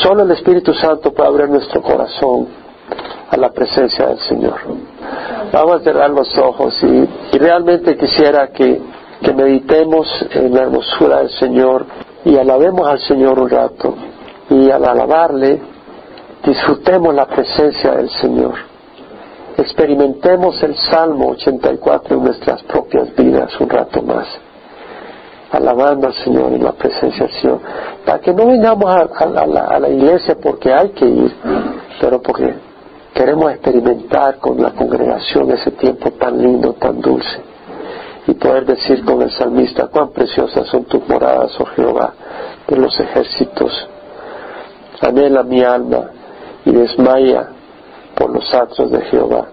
Solo 0.03 0.25
el 0.25 0.33
Espíritu 0.33 0.75
Santo 0.75 1.13
puede 1.13 1.29
abrir 1.29 1.49
nuestro 1.51 1.81
corazón 1.81 2.49
a 3.31 3.37
la 3.37 3.51
presencia 3.51 4.09
del 4.09 4.19
Señor. 4.19 4.59
Vamos 5.53 5.77
a 5.77 5.85
cerrar 5.85 6.11
los 6.11 6.37
ojos 6.37 6.77
y 6.83 7.39
realmente 7.39 7.97
quisiera 7.97 8.49
que 8.49 8.81
meditemos 9.37 10.09
en 10.33 10.53
la 10.53 10.63
hermosura 10.63 11.19
del 11.19 11.31
Señor 11.31 11.87
y 12.25 12.37
alabemos 12.37 12.89
al 12.89 12.99
Señor 13.01 13.39
un 13.39 13.49
rato. 13.49 13.95
Y 14.51 14.71
al 14.71 14.85
alabarle, 14.85 15.61
disfrutemos 16.45 17.15
la 17.15 17.27
presencia 17.27 17.93
del 17.93 18.11
Señor. 18.11 18.55
Experimentemos 19.57 20.63
el 20.63 20.75
Salmo 20.77 21.31
84 21.31 22.17
en 22.17 22.25
nuestras 22.25 22.63
propias 22.65 23.15
vidas 23.15 23.59
un 23.61 23.69
rato 23.69 24.03
más. 24.03 24.27
Alabando 25.53 26.09
al 26.09 26.15
Señor 26.15 26.53
en 26.53 26.65
la 26.65 26.73
presencia 26.73 27.27
del 27.27 27.35
Señor. 27.41 27.61
Para 28.05 28.19
que 28.21 28.33
no 28.33 28.47
vengamos 28.47 28.91
a, 28.91 29.27
la, 29.27 29.65
a 29.67 29.79
la 29.79 29.89
iglesia 29.89 30.37
porque 30.41 30.73
hay 30.73 30.91
que 30.91 31.07
ir, 31.07 31.35
pero 32.01 32.21
porque 32.23 32.55
queremos 33.15 33.53
experimentar 33.53 34.39
con 34.39 34.61
la 34.63 34.71
congregación 34.71 35.51
ese 35.51 35.73
tiempo 35.73 36.11
tan 36.13 36.41
lindo, 36.41 36.73
tan 36.75 37.01
dulce 37.01 37.50
y 38.27 38.35
poder 38.35 38.67
decir 38.67 39.05
con 39.05 39.23
el 39.23 39.31
salmista, 39.31 39.87
cuán 39.87 40.11
preciosas 40.11 40.67
son 40.69 40.85
tus 40.85 41.07
moradas, 41.09 41.53
oh 41.59 41.67
Jehová, 41.67 42.13
de 42.69 42.77
los 42.77 42.99
ejércitos. 43.01 43.89
Anhela 45.01 45.43
mi 45.43 45.63
alma 45.63 46.11
y 46.65 46.73
desmaya 46.73 47.49
por 48.15 48.31
los 48.31 48.53
atros 48.55 48.91
de 48.91 49.01
Jehová. 49.03 49.47